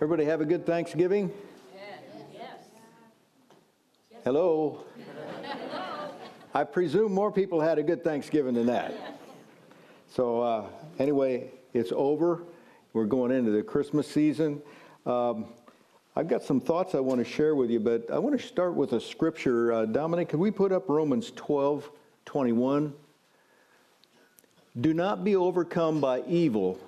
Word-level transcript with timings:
Everybody 0.00 0.26
have 0.26 0.40
a 0.40 0.44
good 0.44 0.64
Thanksgiving? 0.64 1.32
Yes. 1.74 2.52
Hello? 4.22 4.84
I 6.54 6.62
presume 6.62 7.12
more 7.12 7.32
people 7.32 7.60
had 7.60 7.80
a 7.80 7.82
good 7.82 8.04
Thanksgiving 8.04 8.54
than 8.54 8.66
that. 8.66 8.94
So, 10.08 10.40
uh, 10.40 10.66
anyway, 11.00 11.50
it's 11.74 11.90
over. 11.92 12.44
We're 12.92 13.06
going 13.06 13.32
into 13.32 13.50
the 13.50 13.60
Christmas 13.60 14.06
season. 14.06 14.62
Um, 15.04 15.46
I've 16.14 16.28
got 16.28 16.44
some 16.44 16.60
thoughts 16.60 16.94
I 16.94 17.00
want 17.00 17.18
to 17.18 17.24
share 17.24 17.56
with 17.56 17.68
you, 17.68 17.80
but 17.80 18.08
I 18.08 18.20
want 18.20 18.40
to 18.40 18.46
start 18.46 18.74
with 18.74 18.92
a 18.92 19.00
scripture. 19.00 19.72
Uh, 19.72 19.84
Dominic, 19.84 20.28
can 20.28 20.38
we 20.38 20.52
put 20.52 20.70
up 20.70 20.88
Romans 20.88 21.32
12 21.34 21.90
21? 22.24 22.94
Do 24.80 24.94
not 24.94 25.24
be 25.24 25.34
overcome 25.34 26.00
by 26.00 26.22
evil, 26.28 26.78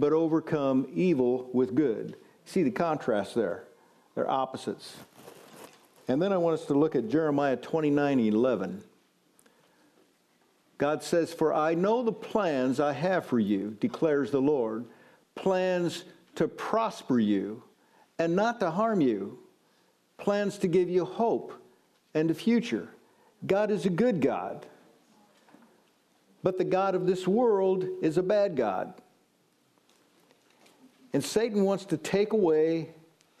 but 0.00 0.14
overcome 0.14 0.88
evil 0.94 1.50
with 1.52 1.74
good. 1.74 2.16
See 2.46 2.62
the 2.62 2.70
contrast 2.70 3.34
there? 3.34 3.64
They're 4.14 4.28
opposites. 4.28 4.96
And 6.08 6.20
then 6.20 6.32
I 6.32 6.38
want 6.38 6.58
us 6.58 6.66
to 6.66 6.74
look 6.74 6.96
at 6.96 7.08
Jeremiah 7.08 7.56
29 7.56 8.18
11. 8.18 8.82
God 10.78 11.02
says, 11.02 11.34
For 11.34 11.52
I 11.52 11.74
know 11.74 12.02
the 12.02 12.12
plans 12.12 12.80
I 12.80 12.94
have 12.94 13.26
for 13.26 13.38
you, 13.38 13.76
declares 13.78 14.30
the 14.30 14.40
Lord, 14.40 14.86
plans 15.34 16.04
to 16.36 16.48
prosper 16.48 17.20
you 17.20 17.62
and 18.18 18.34
not 18.34 18.58
to 18.60 18.70
harm 18.70 19.02
you, 19.02 19.38
plans 20.16 20.56
to 20.58 20.68
give 20.68 20.88
you 20.88 21.04
hope 21.04 21.52
and 22.14 22.30
a 22.30 22.34
future. 22.34 22.88
God 23.46 23.70
is 23.70 23.84
a 23.84 23.90
good 23.90 24.22
God, 24.22 24.64
but 26.42 26.56
the 26.56 26.64
God 26.64 26.94
of 26.94 27.06
this 27.06 27.28
world 27.28 27.86
is 28.00 28.16
a 28.16 28.22
bad 28.22 28.56
God. 28.56 28.94
And 31.12 31.24
Satan 31.24 31.64
wants 31.64 31.84
to 31.86 31.96
take 31.96 32.32
away 32.32 32.90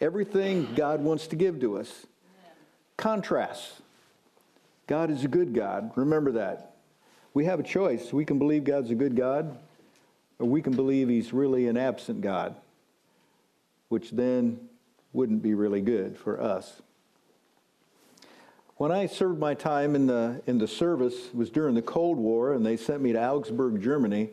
everything 0.00 0.74
God 0.74 1.00
wants 1.02 1.26
to 1.28 1.36
give 1.36 1.60
to 1.60 1.78
us. 1.78 2.06
Contrasts. 2.96 3.80
God 4.86 5.10
is 5.10 5.24
a 5.24 5.28
good 5.28 5.54
God. 5.54 5.92
Remember 5.94 6.32
that. 6.32 6.74
We 7.32 7.44
have 7.44 7.60
a 7.60 7.62
choice. 7.62 8.12
We 8.12 8.24
can 8.24 8.38
believe 8.38 8.64
God's 8.64 8.90
a 8.90 8.94
good 8.96 9.14
God, 9.14 9.56
or 10.38 10.46
we 10.46 10.62
can 10.62 10.74
believe 10.74 11.08
He's 11.08 11.32
really 11.32 11.68
an 11.68 11.76
absent 11.76 12.22
God, 12.22 12.56
which 13.88 14.10
then 14.10 14.58
wouldn't 15.12 15.42
be 15.42 15.54
really 15.54 15.80
good 15.80 16.16
for 16.18 16.40
us. 16.40 16.82
When 18.76 18.90
I 18.90 19.06
served 19.06 19.38
my 19.38 19.54
time 19.54 19.94
in 19.94 20.06
the, 20.06 20.42
in 20.46 20.58
the 20.58 20.66
service, 20.66 21.26
it 21.26 21.36
was 21.36 21.50
during 21.50 21.74
the 21.74 21.82
Cold 21.82 22.16
War, 22.16 22.54
and 22.54 22.64
they 22.64 22.76
sent 22.76 23.02
me 23.02 23.12
to 23.12 23.22
Augsburg, 23.22 23.80
Germany, 23.82 24.30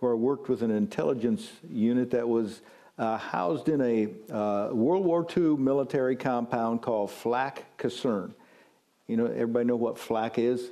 where 0.00 0.12
I 0.12 0.14
worked 0.14 0.48
with 0.48 0.62
an 0.62 0.70
intelligence 0.70 1.50
unit 1.68 2.10
that 2.10 2.28
was 2.28 2.60
uh, 2.98 3.18
housed 3.18 3.68
in 3.68 3.80
a 3.80 4.08
uh, 4.32 4.70
World 4.72 5.04
War 5.04 5.26
II 5.36 5.56
military 5.56 6.16
compound 6.16 6.82
called 6.82 7.10
Flak 7.10 7.76
Kaserne. 7.78 8.32
You 9.06 9.16
know, 9.16 9.26
everybody 9.26 9.66
know 9.66 9.76
what 9.76 9.98
flak 9.98 10.38
is? 10.38 10.70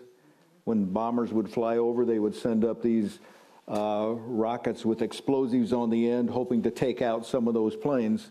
When 0.64 0.86
bombers 0.86 1.33
would 1.33 1.48
fly 1.48 1.77
over, 1.77 2.05
they 2.05 2.19
would 2.19 2.34
send 2.34 2.64
up 2.64 2.83
these 2.83 3.19
uh, 3.69 4.12
rockets 4.17 4.84
with 4.84 5.02
explosives 5.02 5.72
on 5.72 5.91
the 5.91 6.11
end, 6.11 6.30
hoping 6.30 6.62
to 6.62 6.70
take 6.70 7.02
out 7.02 7.27
some 7.27 7.47
of 7.47 7.55
those 7.55 7.77
planes. 7.77 8.30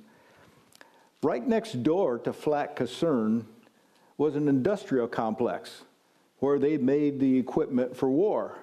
Right 1.21 1.47
next 1.47 1.83
door 1.83 2.17
to 2.19 2.33
Flak 2.33 2.75
Kaserne 2.75 3.45
was 4.17 4.36
an 4.36 4.47
industrial 4.47 5.08
complex 5.08 5.83
where 6.39 6.59
they 6.59 6.77
made 6.77 7.19
the 7.19 7.38
equipment 7.38 7.95
for 7.95 8.09
war. 8.09 8.58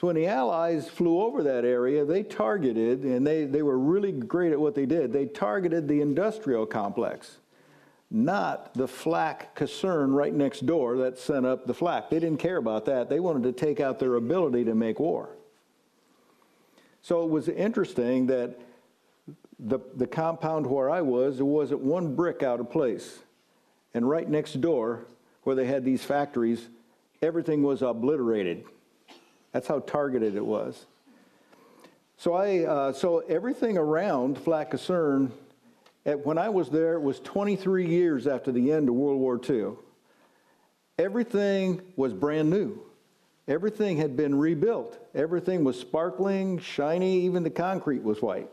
So 0.00 0.06
when 0.06 0.14
the 0.14 0.28
Allies 0.28 0.88
flew 0.88 1.20
over 1.20 1.42
that 1.42 1.64
area, 1.64 2.04
they 2.04 2.22
targeted, 2.22 3.02
and 3.02 3.26
they, 3.26 3.46
they 3.46 3.62
were 3.62 3.78
really 3.78 4.12
great 4.12 4.52
at 4.52 4.60
what 4.60 4.76
they 4.76 4.86
did, 4.86 5.12
they 5.12 5.26
targeted 5.26 5.88
the 5.88 6.00
industrial 6.00 6.66
complex, 6.66 7.38
not 8.08 8.72
the 8.74 8.86
flak 8.86 9.56
kaserne 9.56 10.14
right 10.14 10.32
next 10.32 10.66
door 10.66 10.98
that 10.98 11.18
sent 11.18 11.44
up 11.44 11.66
the 11.66 11.74
flak. 11.74 12.10
They 12.10 12.20
didn't 12.20 12.38
care 12.38 12.58
about 12.58 12.84
that. 12.84 13.08
They 13.08 13.18
wanted 13.18 13.42
to 13.42 13.52
take 13.52 13.80
out 13.80 13.98
their 13.98 14.14
ability 14.14 14.64
to 14.66 14.74
make 14.74 15.00
war. 15.00 15.30
So 17.02 17.24
it 17.24 17.30
was 17.30 17.48
interesting 17.48 18.28
that 18.28 18.56
the, 19.58 19.80
the 19.96 20.06
compound 20.06 20.64
where 20.68 20.90
I 20.90 21.00
was, 21.00 21.38
there 21.38 21.44
wasn't 21.44 21.80
one 21.80 22.14
brick 22.14 22.44
out 22.44 22.60
of 22.60 22.70
place. 22.70 23.18
And 23.94 24.08
right 24.08 24.28
next 24.28 24.60
door, 24.60 25.06
where 25.42 25.56
they 25.56 25.66
had 25.66 25.84
these 25.84 26.04
factories, 26.04 26.68
everything 27.20 27.64
was 27.64 27.82
obliterated. 27.82 28.64
That's 29.58 29.66
how 29.66 29.80
targeted 29.80 30.36
it 30.36 30.46
was. 30.46 30.86
So 32.16 32.34
I, 32.34 32.60
uh, 32.60 32.92
so 32.92 33.24
everything 33.28 33.76
around 33.76 34.38
Flak 34.38 34.70
Kaserne, 34.70 35.32
at, 36.06 36.24
when 36.24 36.38
I 36.38 36.48
was 36.48 36.70
there, 36.70 36.92
it 36.92 37.02
was 37.02 37.18
23 37.18 37.88
years 37.88 38.28
after 38.28 38.52
the 38.52 38.70
end 38.70 38.88
of 38.88 38.94
World 38.94 39.18
War 39.18 39.40
II. 39.50 39.72
Everything 40.96 41.82
was 41.96 42.12
brand 42.12 42.48
new. 42.50 42.80
Everything 43.48 43.96
had 43.96 44.16
been 44.16 44.38
rebuilt. 44.38 44.96
Everything 45.12 45.64
was 45.64 45.76
sparkling, 45.76 46.60
shiny. 46.60 47.22
Even 47.22 47.42
the 47.42 47.50
concrete 47.50 48.04
was 48.04 48.22
white. 48.22 48.48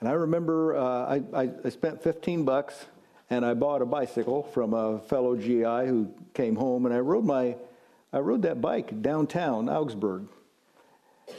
And 0.00 0.10
I 0.10 0.12
remember 0.12 0.76
uh, 0.76 1.20
I, 1.32 1.50
I 1.64 1.70
spent 1.70 2.02
15 2.02 2.44
bucks 2.44 2.84
and 3.30 3.46
I 3.46 3.54
bought 3.54 3.80
a 3.80 3.86
bicycle 3.86 4.42
from 4.42 4.74
a 4.74 4.98
fellow 4.98 5.36
GI 5.36 5.88
who 5.88 6.12
came 6.34 6.54
home, 6.54 6.84
and 6.84 6.94
I 6.94 6.98
rode 6.98 7.24
my 7.24 7.56
I 8.12 8.18
rode 8.18 8.42
that 8.42 8.60
bike 8.60 9.00
downtown 9.00 9.70
Augsburg, 9.70 10.26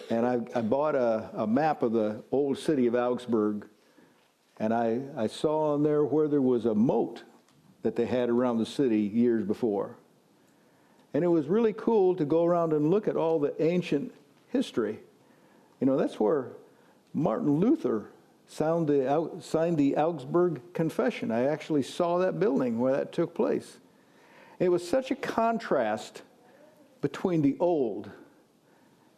and 0.09 0.25
I, 0.25 0.41
I 0.56 0.61
bought 0.61 0.95
a, 0.95 1.29
a, 1.34 1.45
map 1.45 1.84
of 1.84 1.91
the 1.91 2.23
old 2.31 2.57
city 2.57 2.88
of 2.88 2.95
Augsburg, 2.95 3.67
and 4.59 4.73
I, 4.73 5.01
I 5.16 5.28
saw 5.28 5.73
on 5.73 5.83
there 5.83 6.03
where 6.03 6.28
there 6.28 6.41
was 6.41 6.66
a 6.66 6.73
moat 6.73 7.23
that 7.83 7.95
they 7.95 8.06
had 8.06 8.29
around 8.29 8.57
the 8.57 8.66
city 8.66 9.01
years 9.01 9.45
before. 9.45 9.97
And 11.13 11.23
it 11.23 11.28
was 11.28 11.45
really 11.47 11.73
cool 11.73 12.16
to 12.16 12.25
go 12.25 12.44
around 12.44 12.73
and 12.73 12.89
look 12.89 13.07
at 13.07 13.16
all 13.16 13.39
the 13.39 13.53
ancient 13.62 14.12
history. 14.50 15.00
You 15.79 15.85
know, 15.85 15.95
that's 15.95 16.19
where 16.19 16.53
Martin 17.13 17.59
Luther 17.59 18.09
signed 18.47 18.88
the, 18.88 19.31
signed 19.41 19.78
the 19.78 19.95
Augsburg 19.97 20.62
Confession. 20.73 21.29
I 21.29 21.44
actually 21.44 21.83
saw 21.83 22.17
that 22.19 22.39
building 22.39 22.79
where 22.79 22.94
that 22.94 23.12
took 23.12 23.35
place. 23.35 23.78
It 24.57 24.69
was 24.69 24.88
such 24.88 25.12
a 25.12 25.16
contrast 25.16 26.23
between 27.03 27.41
the 27.41 27.57
old 27.59 28.09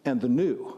and 0.05 0.19
the 0.19 0.27
new. 0.27 0.75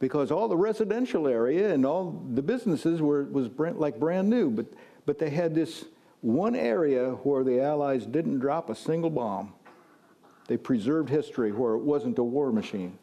Because 0.00 0.32
all 0.32 0.48
the 0.48 0.56
residential 0.56 1.28
area 1.28 1.72
and 1.72 1.86
all 1.86 2.20
the 2.34 2.42
businesses 2.42 3.00
were 3.00 3.24
was 3.24 3.48
brand, 3.48 3.78
like 3.78 3.98
brand 3.98 4.28
new 4.28 4.50
but 4.50 4.66
but 5.06 5.18
they 5.18 5.30
had 5.30 5.54
this 5.54 5.84
one 6.20 6.56
area 6.56 7.10
where 7.22 7.44
the 7.44 7.60
allies 7.60 8.06
didn't 8.06 8.40
drop 8.40 8.70
a 8.70 8.74
single 8.74 9.08
bomb. 9.08 9.54
They 10.48 10.56
preserved 10.56 11.08
history 11.08 11.52
where 11.52 11.74
it 11.74 11.82
wasn't 11.82 12.18
a 12.18 12.24
war 12.24 12.50
machine. 12.50 12.98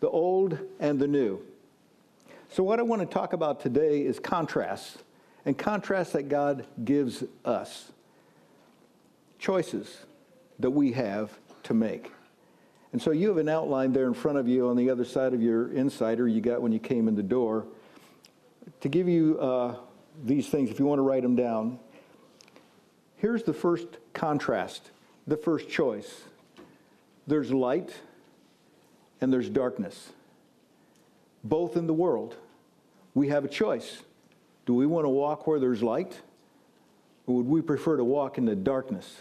The 0.00 0.08
old 0.08 0.58
and 0.80 0.98
the 0.98 1.06
new. 1.06 1.42
So 2.48 2.62
what 2.62 2.80
i 2.80 2.82
want 2.82 3.02
to 3.02 3.06
talk 3.06 3.34
about 3.34 3.60
today 3.60 4.00
is 4.02 4.18
contrasts 4.18 4.98
and 5.44 5.56
contrasts 5.56 6.12
that 6.12 6.30
god 6.30 6.66
gives 6.82 7.24
us. 7.44 7.92
Choices 9.38 10.06
that 10.58 10.70
we 10.70 10.92
have 10.92 11.38
to 11.64 11.74
make 11.74 12.10
and 12.92 13.00
so 13.00 13.10
you 13.10 13.28
have 13.28 13.38
an 13.38 13.48
outline 13.48 13.92
there 13.92 14.06
in 14.06 14.14
front 14.14 14.38
of 14.38 14.46
you 14.46 14.68
on 14.68 14.76
the 14.76 14.90
other 14.90 15.04
side 15.04 15.32
of 15.32 15.42
your 15.42 15.72
insider 15.72 16.28
you 16.28 16.40
got 16.40 16.60
when 16.60 16.72
you 16.72 16.78
came 16.78 17.08
in 17.08 17.14
the 17.14 17.22
door 17.22 17.66
to 18.80 18.88
give 18.88 19.08
you 19.08 19.38
uh, 19.40 19.76
these 20.24 20.48
things 20.48 20.70
if 20.70 20.78
you 20.78 20.84
want 20.84 20.98
to 20.98 21.02
write 21.02 21.22
them 21.22 21.34
down. 21.34 21.78
Here's 23.16 23.44
the 23.44 23.52
first 23.52 23.86
contrast, 24.12 24.90
the 25.26 25.36
first 25.36 25.68
choice 25.68 26.24
there's 27.26 27.52
light 27.52 27.94
and 29.20 29.32
there's 29.32 29.48
darkness, 29.48 30.10
both 31.44 31.76
in 31.76 31.86
the 31.86 31.94
world. 31.94 32.36
We 33.14 33.28
have 33.28 33.44
a 33.44 33.48
choice. 33.48 34.02
Do 34.66 34.74
we 34.74 34.86
want 34.86 35.04
to 35.04 35.08
walk 35.08 35.46
where 35.46 35.60
there's 35.60 35.82
light? 35.82 36.20
Or 37.26 37.36
would 37.36 37.46
we 37.46 37.62
prefer 37.62 37.96
to 37.96 38.04
walk 38.04 38.38
in 38.38 38.44
the 38.44 38.56
darkness? 38.56 39.20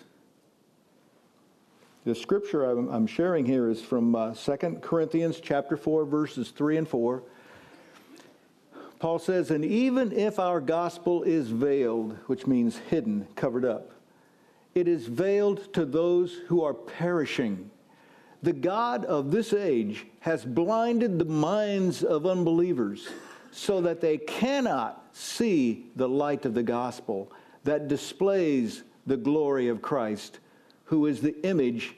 The 2.04 2.16
scripture 2.16 2.64
I'm, 2.64 3.06
sharing 3.06 3.46
here 3.46 3.70
is 3.70 3.80
from 3.80 4.16
uh, 4.16 4.34
2 4.34 4.80
Corinthians 4.82 5.40
chapter 5.40 5.78
4 5.78 6.04
verses 6.06 6.50
3 6.50 6.78
and 6.78 6.88
4. 6.88 7.22
Paul 8.98 9.20
says, 9.20 9.52
"And 9.52 9.64
even 9.64 10.12
if 10.12 10.40
our 10.40 10.60
gospel 10.60 11.22
is 11.22 11.50
veiled, 11.50 12.18
which 12.26 12.48
means 12.48 12.78
hidden, 12.78 13.28
covered 13.36 13.66
up, 13.66 13.92
it 14.74 14.88
is 14.88 15.06
veiled 15.06 15.72
to 15.74 15.86
those 15.86 16.34
who 16.48 16.64
are 16.64 16.74
perishing. 16.74 17.70
The 18.42 18.54
God 18.54 19.06
of 19.06 19.30
this 19.30 19.54
age 19.54 20.08
has 20.22 20.44
blinded 20.44 21.20
the 21.20 21.26
minds 21.26 22.04
of 22.04 22.26
unbelievers 22.26 23.10
so 23.52 23.80
that 23.82 24.02
they 24.02 24.18
cannot 24.18 25.06
see 25.12 25.92
the 25.96 26.10
light 26.10 26.46
of 26.46 26.56
the 26.56 26.64
gospel 26.64 27.32
that 27.64 27.88
displays 27.88 28.82
the 29.06 29.18
glory 29.18 29.68
of 29.68 29.84
Christ." 29.84 30.40
Who 30.92 31.06
is 31.06 31.22
the 31.22 31.42
image 31.48 31.96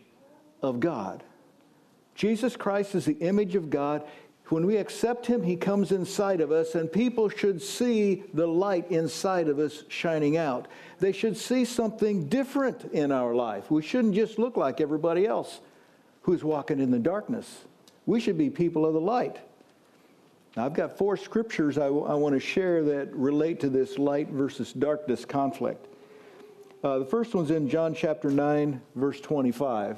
of 0.61 0.79
God. 0.79 1.23
Jesus 2.13 2.55
Christ 2.55 2.93
is 2.93 3.05
the 3.05 3.17
image 3.17 3.55
of 3.55 3.71
God. 3.71 4.03
When 4.49 4.67
we 4.67 4.77
accept 4.77 5.25
Him, 5.25 5.41
He 5.41 5.55
comes 5.55 5.91
inside 5.91 6.41
of 6.41 6.51
us, 6.51 6.75
and 6.75 6.91
people 6.91 7.27
should 7.27 7.59
see 7.59 8.23
the 8.35 8.45
light 8.45 8.91
inside 8.91 9.47
of 9.47 9.57
us 9.57 9.83
shining 9.87 10.37
out. 10.37 10.67
They 10.99 11.11
should 11.11 11.35
see 11.35 11.65
something 11.65 12.27
different 12.29 12.83
in 12.93 13.11
our 13.11 13.33
life. 13.33 13.71
We 13.71 13.81
shouldn't 13.81 14.13
just 14.13 14.37
look 14.37 14.57
like 14.57 14.79
everybody 14.79 15.25
else 15.25 15.59
who's 16.21 16.43
walking 16.43 16.79
in 16.79 16.91
the 16.91 16.99
darkness. 16.99 17.61
We 18.05 18.19
should 18.19 18.37
be 18.37 18.51
people 18.51 18.85
of 18.85 18.93
the 18.93 19.01
light. 19.01 19.39
Now, 20.55 20.67
I've 20.67 20.75
got 20.75 20.99
four 20.99 21.17
scriptures 21.17 21.79
I, 21.79 21.85
w- 21.85 22.05
I 22.05 22.13
want 22.13 22.35
to 22.35 22.39
share 22.39 22.83
that 22.83 23.11
relate 23.15 23.59
to 23.61 23.69
this 23.69 23.97
light 23.97 24.29
versus 24.29 24.71
darkness 24.71 25.25
conflict. 25.25 25.87
Uh, 26.83 26.99
the 26.99 27.05
first 27.05 27.33
one's 27.33 27.49
in 27.49 27.69
John 27.69 27.95
chapter 27.95 28.29
9, 28.29 28.81
verse 28.95 29.21
25. 29.21 29.97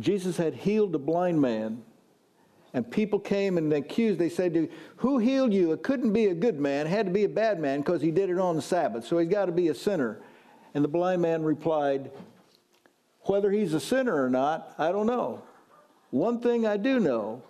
Jesus 0.00 0.36
had 0.36 0.54
healed 0.54 0.92
a 0.96 0.98
blind 0.98 1.40
man, 1.40 1.84
and 2.72 2.90
people 2.90 3.20
came 3.20 3.56
and 3.56 3.72
accused. 3.72 4.18
They 4.18 4.28
said, 4.28 4.54
to, 4.54 4.68
Who 4.96 5.18
healed 5.18 5.52
you? 5.52 5.70
It 5.70 5.84
couldn't 5.84 6.12
be 6.12 6.26
a 6.26 6.34
good 6.34 6.58
man, 6.58 6.88
it 6.88 6.90
had 6.90 7.06
to 7.06 7.12
be 7.12 7.22
a 7.22 7.28
bad 7.28 7.60
man 7.60 7.80
because 7.80 8.02
he 8.02 8.10
did 8.10 8.28
it 8.28 8.40
on 8.40 8.56
the 8.56 8.62
Sabbath, 8.62 9.06
so 9.06 9.18
he's 9.18 9.28
got 9.28 9.44
to 9.44 9.52
be 9.52 9.68
a 9.68 9.74
sinner. 9.74 10.18
And 10.74 10.82
the 10.82 10.88
blind 10.88 11.22
man 11.22 11.44
replied, 11.44 12.10
Whether 13.22 13.52
he's 13.52 13.72
a 13.72 13.80
sinner 13.80 14.20
or 14.20 14.28
not, 14.28 14.74
I 14.78 14.90
don't 14.90 15.06
know. 15.06 15.44
One 16.10 16.40
thing 16.40 16.66
I 16.66 16.76
do 16.76 16.98
know 16.98 17.42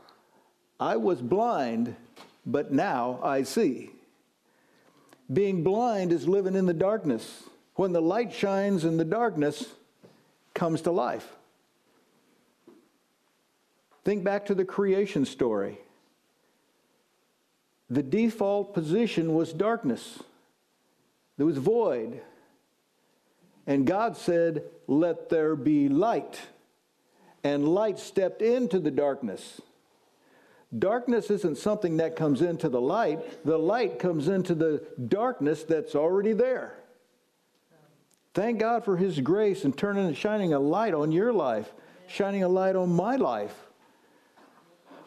I 0.78 0.96
was 0.96 1.22
blind, 1.22 1.96
but 2.44 2.72
now 2.72 3.20
I 3.22 3.42
see. 3.42 3.90
Being 5.32 5.64
blind 5.64 6.12
is 6.12 6.28
living 6.28 6.56
in 6.56 6.66
the 6.66 6.74
darkness. 6.74 7.44
When 7.74 7.92
the 7.92 8.02
light 8.02 8.32
shines 8.32 8.84
and 8.84 8.98
the 8.98 9.04
darkness, 9.04 9.66
comes 10.54 10.82
to 10.82 10.90
life. 10.92 11.28
Think 14.04 14.22
back 14.22 14.46
to 14.46 14.54
the 14.54 14.64
creation 14.64 15.24
story. 15.24 15.78
The 17.90 18.02
default 18.02 18.72
position 18.72 19.34
was 19.34 19.52
darkness, 19.52 20.22
there 21.36 21.46
was 21.46 21.58
void. 21.58 22.22
And 23.66 23.86
God 23.86 24.18
said, 24.18 24.64
Let 24.86 25.30
there 25.30 25.56
be 25.56 25.88
light. 25.88 26.38
And 27.42 27.66
light 27.66 27.98
stepped 27.98 28.42
into 28.42 28.78
the 28.78 28.90
darkness. 28.90 29.60
Darkness 30.78 31.30
isn't 31.30 31.56
something 31.56 31.96
that 31.96 32.14
comes 32.14 32.42
into 32.42 32.68
the 32.68 32.80
light, 32.80 33.44
the 33.44 33.58
light 33.58 33.98
comes 33.98 34.28
into 34.28 34.54
the 34.54 34.82
darkness 35.08 35.62
that's 35.64 35.94
already 35.94 36.34
there. 36.34 36.74
Thank 38.34 38.58
God 38.58 38.84
for 38.84 38.96
His 38.96 39.20
grace 39.20 39.64
and 39.64 39.76
turning 39.76 40.06
and 40.06 40.16
shining 40.16 40.52
a 40.52 40.58
light 40.58 40.92
on 40.92 41.12
your 41.12 41.32
life, 41.32 41.72
shining 42.08 42.42
a 42.42 42.48
light 42.48 42.74
on 42.74 42.90
my 42.90 43.14
life, 43.14 43.54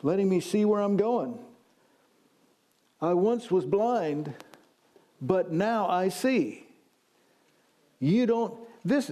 letting 0.01 0.29
me 0.29 0.39
see 0.39 0.63
where 0.63 0.81
I'm 0.81 0.95
going. 0.95 1.37
I 3.01 3.13
once 3.13 3.51
was 3.51 3.65
blind, 3.65 4.33
but 5.21 5.51
now 5.51 5.89
I 5.89 6.07
see. 6.07 6.65
You 7.99 8.25
don't, 8.25 8.57
this, 8.85 9.11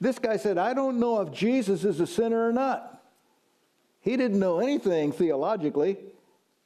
this 0.00 0.18
guy 0.18 0.36
said, 0.36 0.58
I 0.58 0.74
don't 0.74 1.00
know 1.00 1.22
if 1.22 1.32
Jesus 1.32 1.82
is 1.82 1.98
a 1.98 2.06
sinner 2.06 2.46
or 2.46 2.52
not. 2.52 3.02
He 4.02 4.18
didn't 4.18 4.38
know 4.38 4.60
anything 4.60 5.12
theologically. 5.12 5.96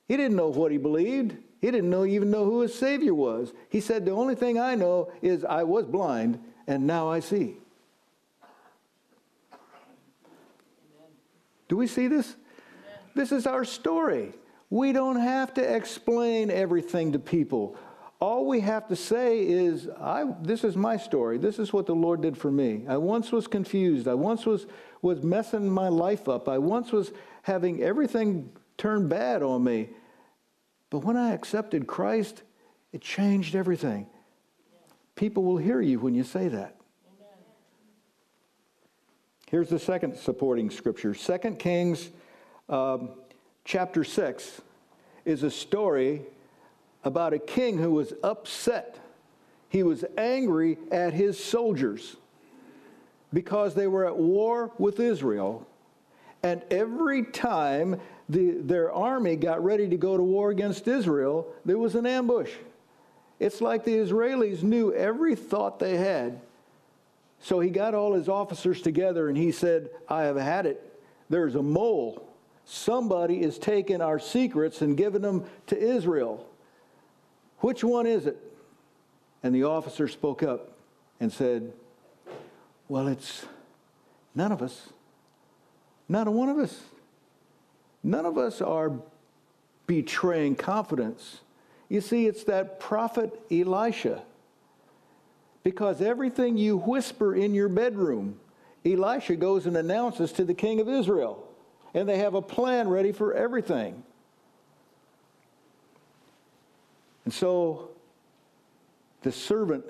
He 0.08 0.16
didn't 0.16 0.36
know 0.36 0.48
what 0.48 0.72
he 0.72 0.76
believed. 0.76 1.36
He 1.60 1.70
didn't 1.70 1.88
know, 1.88 2.04
even 2.04 2.32
know 2.32 2.44
who 2.44 2.62
his 2.62 2.74
Savior 2.74 3.14
was. 3.14 3.52
He 3.68 3.80
said, 3.80 4.04
The 4.04 4.10
only 4.10 4.34
thing 4.34 4.58
I 4.58 4.74
know 4.74 5.12
is 5.22 5.44
I 5.44 5.62
was 5.62 5.86
blind 5.86 6.40
and 6.70 6.86
now 6.86 7.08
I 7.08 7.18
see. 7.18 7.56
Do 11.68 11.76
we 11.76 11.88
see 11.88 12.06
this? 12.06 12.36
This 13.16 13.32
is 13.32 13.44
our 13.44 13.64
story. 13.64 14.32
We 14.70 14.92
don't 14.92 15.18
have 15.18 15.52
to 15.54 15.62
explain 15.76 16.48
everything 16.48 17.10
to 17.12 17.18
people. 17.18 17.76
All 18.20 18.46
we 18.46 18.60
have 18.60 18.86
to 18.86 18.94
say 18.94 19.40
is, 19.40 19.88
I, 20.00 20.26
This 20.42 20.62
is 20.62 20.76
my 20.76 20.96
story. 20.96 21.38
This 21.38 21.58
is 21.58 21.72
what 21.72 21.86
the 21.86 21.94
Lord 21.94 22.20
did 22.20 22.38
for 22.38 22.52
me. 22.52 22.84
I 22.88 22.98
once 22.98 23.32
was 23.32 23.48
confused. 23.48 24.06
I 24.06 24.14
once 24.14 24.46
was, 24.46 24.66
was 25.02 25.24
messing 25.24 25.68
my 25.68 25.88
life 25.88 26.28
up. 26.28 26.48
I 26.48 26.58
once 26.58 26.92
was 26.92 27.10
having 27.42 27.82
everything 27.82 28.48
turn 28.78 29.08
bad 29.08 29.42
on 29.42 29.64
me. 29.64 29.88
But 30.88 31.00
when 31.00 31.16
I 31.16 31.32
accepted 31.32 31.88
Christ, 31.88 32.42
it 32.92 33.00
changed 33.00 33.56
everything. 33.56 34.06
People 35.20 35.44
will 35.44 35.58
hear 35.58 35.82
you 35.82 35.98
when 35.98 36.14
you 36.14 36.24
say 36.24 36.48
that. 36.48 36.76
Here's 39.50 39.68
the 39.68 39.78
second 39.78 40.16
supporting 40.16 40.70
scripture 40.70 41.12
2 41.12 41.56
Kings 41.58 42.08
um, 42.70 43.10
chapter 43.66 44.02
6 44.02 44.62
is 45.26 45.42
a 45.42 45.50
story 45.50 46.22
about 47.04 47.34
a 47.34 47.38
king 47.38 47.76
who 47.76 47.90
was 47.90 48.14
upset. 48.24 48.98
He 49.68 49.82
was 49.82 50.06
angry 50.16 50.78
at 50.90 51.12
his 51.12 51.38
soldiers 51.38 52.16
because 53.30 53.74
they 53.74 53.88
were 53.88 54.06
at 54.06 54.16
war 54.16 54.72
with 54.78 55.00
Israel 55.00 55.66
and 56.42 56.62
every 56.70 57.24
time 57.24 58.00
the, 58.30 58.52
their 58.52 58.90
army 58.90 59.36
got 59.36 59.62
ready 59.62 59.86
to 59.86 59.98
go 59.98 60.16
to 60.16 60.22
war 60.22 60.50
against 60.50 60.88
Israel, 60.88 61.46
there 61.66 61.76
was 61.76 61.94
an 61.94 62.06
ambush. 62.06 62.52
It's 63.40 63.62
like 63.62 63.84
the 63.84 63.96
Israelis 63.96 64.62
knew 64.62 64.92
every 64.92 65.34
thought 65.34 65.78
they 65.78 65.96
had. 65.96 66.40
So 67.40 67.58
he 67.58 67.70
got 67.70 67.94
all 67.94 68.12
his 68.12 68.28
officers 68.28 68.82
together 68.82 69.28
and 69.28 69.36
he 69.36 69.50
said, 69.50 69.88
I 70.08 70.24
have 70.24 70.36
had 70.36 70.66
it. 70.66 71.02
There's 71.30 71.54
a 71.54 71.62
mole. 71.62 72.28
Somebody 72.66 73.40
is 73.40 73.58
taking 73.58 74.02
our 74.02 74.18
secrets 74.18 74.82
and 74.82 74.96
giving 74.96 75.22
them 75.22 75.44
to 75.68 75.78
Israel. 75.78 76.46
Which 77.60 77.82
one 77.82 78.06
is 78.06 78.26
it? 78.26 78.36
And 79.42 79.54
the 79.54 79.64
officer 79.64 80.06
spoke 80.06 80.42
up 80.42 80.72
and 81.18 81.32
said, 81.32 81.72
Well, 82.88 83.08
it's 83.08 83.46
none 84.34 84.52
of 84.52 84.60
us. 84.60 84.90
Not 86.08 86.26
a 86.26 86.30
one 86.30 86.50
of 86.50 86.58
us. 86.58 86.78
None 88.02 88.26
of 88.26 88.36
us 88.36 88.60
are 88.60 88.92
betraying 89.86 90.56
confidence. 90.56 91.40
You 91.90 92.00
see, 92.00 92.26
it's 92.26 92.44
that 92.44 92.80
prophet 92.80 93.38
Elisha. 93.50 94.22
Because 95.62 96.00
everything 96.00 96.56
you 96.56 96.78
whisper 96.78 97.34
in 97.34 97.52
your 97.52 97.68
bedroom, 97.68 98.38
Elisha 98.86 99.36
goes 99.36 99.66
and 99.66 99.76
announces 99.76 100.32
to 100.32 100.44
the 100.44 100.54
king 100.54 100.80
of 100.80 100.88
Israel. 100.88 101.46
And 101.92 102.08
they 102.08 102.18
have 102.18 102.34
a 102.34 102.40
plan 102.40 102.88
ready 102.88 103.12
for 103.12 103.34
everything. 103.34 104.02
And 107.24 107.34
so 107.34 107.90
the 109.22 109.32
servant 109.32 109.84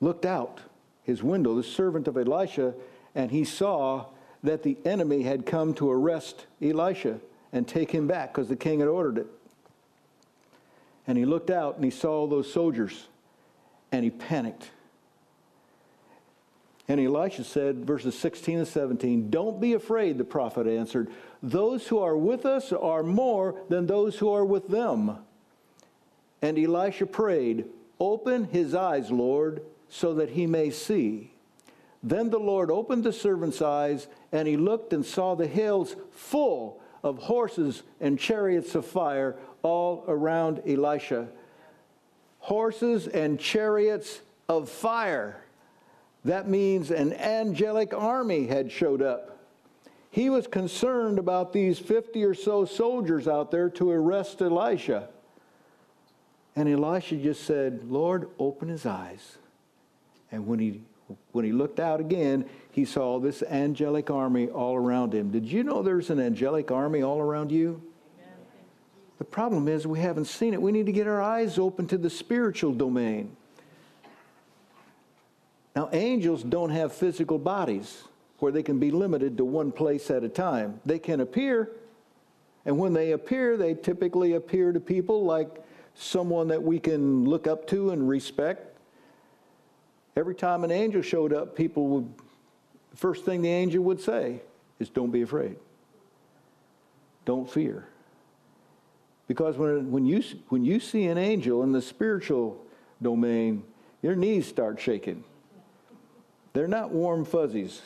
looked 0.00 0.24
out 0.24 0.60
his 1.04 1.22
window, 1.22 1.54
the 1.54 1.62
servant 1.62 2.08
of 2.08 2.16
Elisha, 2.16 2.74
and 3.14 3.30
he 3.30 3.44
saw 3.44 4.06
that 4.42 4.62
the 4.62 4.78
enemy 4.86 5.22
had 5.22 5.44
come 5.44 5.74
to 5.74 5.90
arrest 5.90 6.46
Elisha 6.62 7.20
and 7.52 7.68
take 7.68 7.90
him 7.90 8.06
back 8.06 8.32
because 8.32 8.48
the 8.48 8.56
king 8.56 8.80
had 8.80 8.88
ordered 8.88 9.18
it. 9.18 9.26
And 11.08 11.18
he 11.18 11.24
looked 11.24 11.50
out 11.50 11.76
and 11.76 11.84
he 11.84 11.90
saw 11.90 12.26
those 12.28 12.52
soldiers 12.52 13.08
and 13.90 14.04
he 14.04 14.10
panicked. 14.10 14.70
And 16.86 17.00
Elisha 17.00 17.44
said, 17.44 17.84
verses 17.84 18.18
16 18.18 18.58
and 18.58 18.68
17, 18.68 19.30
Don't 19.30 19.60
be 19.60 19.72
afraid, 19.72 20.16
the 20.16 20.24
prophet 20.24 20.66
answered. 20.66 21.10
Those 21.42 21.86
who 21.86 21.98
are 21.98 22.16
with 22.16 22.46
us 22.46 22.72
are 22.72 23.02
more 23.02 23.60
than 23.68 23.86
those 23.86 24.18
who 24.18 24.30
are 24.30 24.44
with 24.44 24.68
them. 24.68 25.18
And 26.40 26.58
Elisha 26.58 27.06
prayed, 27.06 27.66
Open 28.00 28.44
his 28.44 28.74
eyes, 28.74 29.10
Lord, 29.10 29.62
so 29.88 30.14
that 30.14 30.30
he 30.30 30.46
may 30.46 30.70
see. 30.70 31.32
Then 32.02 32.30
the 32.30 32.38
Lord 32.38 32.70
opened 32.70 33.04
the 33.04 33.12
servant's 33.12 33.60
eyes, 33.60 34.06
and 34.30 34.46
he 34.46 34.56
looked 34.56 34.92
and 34.92 35.04
saw 35.04 35.34
the 35.34 35.46
hills 35.46 35.96
full 36.10 36.80
of 37.02 37.18
horses 37.18 37.82
and 38.00 38.18
chariots 38.18 38.74
of 38.74 38.86
fire 38.86 39.36
all 39.62 40.04
around 40.08 40.62
Elisha. 40.66 41.28
Horses 42.40 43.06
and 43.06 43.38
chariots 43.38 44.20
of 44.48 44.68
fire. 44.68 45.42
That 46.24 46.48
means 46.48 46.90
an 46.90 47.12
angelic 47.12 47.92
army 47.94 48.46
had 48.46 48.70
showed 48.70 49.02
up. 49.02 49.38
He 50.10 50.30
was 50.30 50.46
concerned 50.46 51.18
about 51.18 51.52
these 51.52 51.78
50 51.78 52.24
or 52.24 52.34
so 52.34 52.64
soldiers 52.64 53.28
out 53.28 53.50
there 53.50 53.68
to 53.70 53.90
arrest 53.90 54.40
Elisha. 54.40 55.08
And 56.56 56.68
Elisha 56.68 57.16
just 57.16 57.44
said, 57.44 57.84
Lord, 57.88 58.28
open 58.38 58.68
his 58.68 58.86
eyes. 58.86 59.38
And 60.32 60.46
when 60.46 60.58
he 60.58 60.80
when 61.32 61.44
he 61.44 61.52
looked 61.52 61.80
out 61.80 62.00
again, 62.00 62.44
he 62.70 62.84
saw 62.84 63.18
this 63.18 63.42
angelic 63.42 64.10
army 64.10 64.48
all 64.48 64.76
around 64.76 65.14
him. 65.14 65.30
Did 65.30 65.46
you 65.46 65.62
know 65.62 65.82
there's 65.82 66.10
an 66.10 66.20
angelic 66.20 66.70
army 66.70 67.02
all 67.02 67.18
around 67.18 67.50
you? 67.50 67.82
The 69.18 69.24
problem 69.24 69.66
is 69.66 69.86
we 69.86 69.98
haven't 69.98 70.26
seen 70.26 70.54
it. 70.54 70.62
We 70.62 70.72
need 70.72 70.86
to 70.86 70.92
get 70.92 71.08
our 71.08 71.20
eyes 71.20 71.58
open 71.58 71.86
to 71.88 71.98
the 71.98 72.08
spiritual 72.08 72.72
domain. 72.72 73.36
Now, 75.74 75.88
angels 75.92 76.42
don't 76.42 76.70
have 76.70 76.92
physical 76.92 77.38
bodies 77.38 78.04
where 78.38 78.52
they 78.52 78.62
can 78.62 78.78
be 78.78 78.90
limited 78.90 79.36
to 79.36 79.44
one 79.44 79.72
place 79.72 80.10
at 80.10 80.22
a 80.22 80.28
time. 80.28 80.80
They 80.86 80.98
can 80.98 81.20
appear, 81.20 81.72
And 82.64 82.78
when 82.78 82.92
they 82.92 83.12
appear, 83.12 83.56
they 83.56 83.74
typically 83.74 84.34
appear 84.34 84.72
to 84.72 84.80
people 84.80 85.24
like 85.24 85.64
someone 85.94 86.48
that 86.48 86.62
we 86.62 86.78
can 86.78 87.24
look 87.24 87.46
up 87.46 87.66
to 87.68 87.90
and 87.90 88.08
respect. 88.08 88.76
Every 90.16 90.34
time 90.34 90.64
an 90.64 90.70
angel 90.70 91.02
showed 91.02 91.32
up, 91.32 91.56
people 91.56 91.86
would, 91.88 92.12
the 92.90 92.96
first 92.96 93.24
thing 93.24 93.42
the 93.42 93.48
angel 93.48 93.82
would 93.84 94.00
say 94.00 94.42
is, 94.78 94.90
Don't 94.90 95.10
be 95.10 95.22
afraid. 95.22 95.56
Don't 97.24 97.50
fear. 97.50 97.88
Because 99.28 99.58
when, 99.58 99.92
when, 99.92 100.06
you, 100.06 100.24
when 100.48 100.64
you 100.64 100.80
see 100.80 101.04
an 101.06 101.18
angel 101.18 101.62
in 101.62 101.70
the 101.70 101.82
spiritual 101.82 102.64
domain, 103.00 103.62
your 104.02 104.16
knees 104.16 104.48
start 104.48 104.80
shaking. 104.80 105.22
They're 106.54 106.66
not 106.66 106.90
warm 106.90 107.24
fuzzies, 107.24 107.82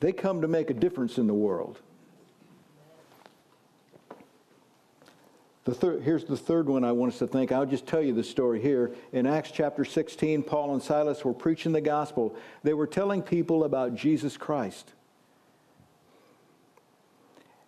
they 0.00 0.12
come 0.12 0.40
to 0.40 0.48
make 0.48 0.70
a 0.70 0.74
difference 0.74 1.18
in 1.18 1.26
the 1.26 1.34
world. 1.34 1.78
The 5.64 6.00
here's 6.02 6.24
the 6.24 6.38
third 6.38 6.68
one 6.68 6.84
I 6.84 6.92
want 6.92 7.12
us 7.12 7.18
to 7.18 7.26
think. 7.26 7.52
I'll 7.52 7.66
just 7.66 7.86
tell 7.86 8.02
you 8.02 8.14
the 8.14 8.24
story 8.24 8.60
here. 8.60 8.92
In 9.12 9.26
Acts 9.26 9.50
chapter 9.52 9.84
16, 9.84 10.42
Paul 10.42 10.72
and 10.72 10.82
Silas 10.82 11.22
were 11.22 11.34
preaching 11.34 11.72
the 11.72 11.82
gospel. 11.82 12.34
They 12.62 12.72
were 12.72 12.86
telling 12.86 13.22
people 13.22 13.64
about 13.64 13.94
Jesus 13.94 14.36
Christ. 14.36 14.90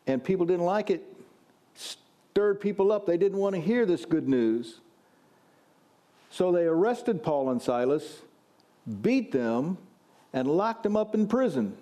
And 0.07 0.25
people 0.25 0.47
didn't 0.47 0.64
like 0.64 0.91
it, 0.91 1.05
stirred 2.33 2.61
people 2.61 2.91
up. 2.91 3.05
They 3.05 3.19
didn't 3.19 3.37
want 3.37 3.55
to 3.55 3.61
hear 3.61 3.85
this 3.85 4.07
good 4.07 4.27
news. 4.27 4.81
So 6.31 6.51
they 6.51 6.65
arrested 6.65 7.23
Paul 7.23 7.51
and 7.51 7.61
Silas, 7.61 8.23
beat 9.03 9.33
them, 9.33 9.77
and 10.33 10.49
locked 10.49 10.83
them 10.83 10.97
up 10.97 11.15
in 11.15 11.27
prison. 11.27 11.77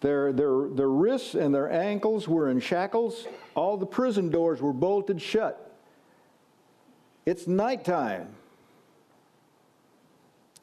Their, 0.00 0.32
their, 0.32 0.68
their 0.68 0.88
wrists 0.88 1.34
and 1.34 1.54
their 1.54 1.70
ankles 1.70 2.26
were 2.26 2.50
in 2.50 2.58
shackles. 2.58 3.28
All 3.54 3.76
the 3.76 3.86
prison 3.86 4.28
doors 4.28 4.60
were 4.60 4.72
bolted 4.72 5.22
shut. 5.22 5.72
It's 7.26 7.46
nighttime. 7.46 8.28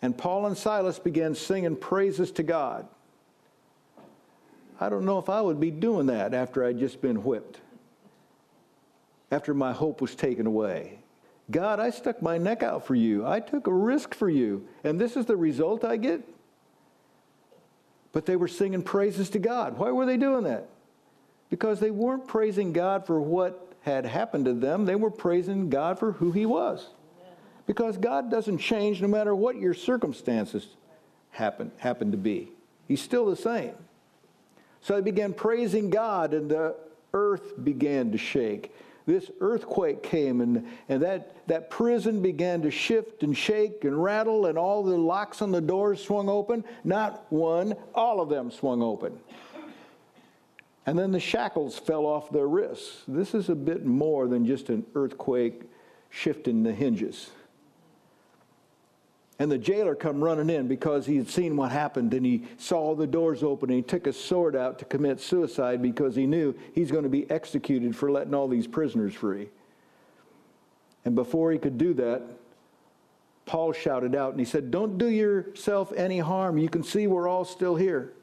And 0.02 0.18
Paul 0.18 0.48
and 0.48 0.58
Silas 0.58 1.00
began 1.00 1.34
singing 1.34 1.78
praises 1.78 2.30
to 2.32 2.44
God. 2.44 2.90
I 4.82 4.90
don't 4.90 5.06
know 5.06 5.18
if 5.18 5.30
I 5.30 5.40
would 5.40 5.62
be 5.62 5.72
doing 5.72 6.08
that 6.08 6.34
after 6.34 6.66
I'd 6.66 6.78
just 6.78 7.02
been 7.02 7.24
whipped, 7.24 7.62
after 9.32 9.54
my 9.54 9.72
hope 9.72 10.02
was 10.02 10.16
taken 10.16 10.46
away. 10.46 11.00
God, 11.52 11.80
I 11.80 11.92
stuck 11.92 12.22
my 12.22 12.38
neck 12.38 12.64
out 12.64 12.86
for 12.86 12.96
you. 12.96 13.26
I 13.26 13.40
took 13.40 13.68
a 13.68 13.74
risk 13.74 14.16
for 14.16 14.30
you. 14.30 14.68
And 14.84 15.00
this 15.00 15.16
is 15.16 15.26
the 15.26 15.38
result 15.38 15.84
I 15.84 15.98
get? 15.98 16.22
But 18.12 18.26
they 18.26 18.36
were 18.36 18.48
singing 18.48 18.82
praises 18.82 19.30
to 19.32 19.40
God. 19.40 19.78
Why 19.78 19.92
were 19.92 20.06
they 20.06 20.18
doing 20.18 20.46
that? 20.46 20.70
Because 21.50 21.80
they 21.80 21.92
weren't 21.92 22.28
praising 22.28 22.74
God 22.74 23.06
for 23.06 23.20
what 23.20 23.74
had 23.82 24.06
happened 24.06 24.46
to 24.46 24.54
them, 24.54 24.86
they 24.86 24.96
were 24.96 25.12
praising 25.12 25.70
God 25.70 26.00
for 26.00 26.14
who 26.14 26.32
He 26.32 26.48
was. 26.48 26.88
Because 27.68 27.98
God 27.98 28.32
doesn't 28.32 28.58
change 28.58 29.00
no 29.00 29.08
matter 29.08 29.36
what 29.36 29.58
your 29.58 29.76
circumstances 29.76 30.68
happen, 31.30 31.72
happen 31.78 32.10
to 32.10 32.18
be, 32.18 32.52
He's 32.88 33.02
still 33.02 33.28
the 33.28 33.36
same. 33.36 33.76
So 34.82 34.96
they 34.96 35.02
began 35.02 35.34
praising 35.34 35.92
God, 35.92 36.34
and 36.34 36.50
the 36.50 36.76
earth 37.14 37.64
began 37.64 38.12
to 38.12 38.18
shake 38.18 38.72
this 39.06 39.30
earthquake 39.40 40.02
came 40.02 40.42
and, 40.42 40.66
and 40.90 41.02
that, 41.04 41.48
that 41.48 41.70
prison 41.70 42.22
began 42.22 42.62
to 42.64 42.72
shift 42.72 43.24
and 43.24 43.38
shake 43.38 43.84
and 43.84 44.02
rattle 44.02 44.48
and 44.48 44.58
all 44.58 44.84
the 44.84 44.98
locks 44.98 45.42
on 45.42 45.52
the 45.52 45.62
doors 45.62 46.04
swung 46.04 46.28
open. 46.28 46.64
Not 46.84 47.26
one, 47.32 47.76
all 47.94 48.20
of 48.20 48.30
them 48.30 48.50
swung 48.50 48.82
open. 48.82 49.20
And 50.88 50.98
then 50.98 51.12
the 51.12 51.20
shackles 51.20 51.78
fell 51.78 52.06
off 52.06 52.30
their 52.32 52.48
wrists. 52.48 53.04
This 53.08 53.34
is 53.34 53.50
a 53.50 53.56
bit 53.56 53.86
more 53.86 54.28
than 54.28 54.46
just 54.46 54.70
an 54.70 54.86
earthquake 54.96 55.64
shifting 56.10 56.64
the 56.64 56.72
hinges. 56.72 57.30
And 59.38 59.52
the 59.52 59.58
jailer 59.58 59.96
come 59.96 60.24
running 60.24 60.50
in 60.50 60.68
because 60.68 61.06
he 61.06 61.18
had 61.18 61.28
seen 61.28 61.58
what 61.58 61.72
happened 61.72 62.14
and 62.14 62.26
he 62.26 62.44
saw 62.58 62.96
the 62.96 63.08
doors 63.08 63.44
open 63.44 63.70
and 63.70 63.78
he 63.78 63.84
took 63.84 64.06
his 64.06 64.18
sword 64.18 64.56
out 64.56 64.80
to 64.80 64.86
commit 64.86 65.20
suicide 65.20 65.82
because 65.82 66.16
he 66.16 66.26
knew 66.26 66.56
he's 66.74 66.90
going 66.90 67.04
to 67.04 67.10
be 67.10 67.30
executed 67.30 67.96
for 67.96 68.10
letting 68.10 68.34
all 68.34 68.48
these 68.48 68.66
prisoners 68.66 69.14
free. 69.14 69.50
And 71.04 71.16
before 71.16 71.52
he 71.52 71.58
could 71.58 71.78
do 71.78 71.94
that, 71.96 72.24
Paul 73.46 73.74
shouted 73.74 74.16
out 74.16 74.32
and 74.32 74.40
he 74.40 74.46
said, 74.46 74.72
Don't 74.72 74.98
do 74.98 75.08
yourself 75.08 75.92
any 75.96 76.20
harm. 76.20 76.58
You 76.58 76.70
can 76.70 76.84
see 76.84 77.06
we're 77.06 77.28
all 77.28 77.46
still 77.46 77.76
here. 77.76 78.14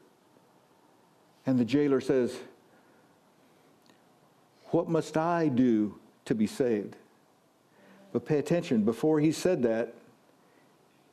And 1.45 1.59
the 1.59 1.65
jailer 1.65 2.01
says, 2.01 2.35
What 4.71 4.89
must 4.89 5.15
I 5.15 5.47
do 5.47 5.99
to 6.25 6.33
be 6.33 6.47
saved? 6.47 6.95
But 8.11 8.25
pay 8.25 8.39
attention, 8.39 8.83
before 8.83 9.19
he 9.19 9.31
said 9.31 9.63
that, 9.63 9.93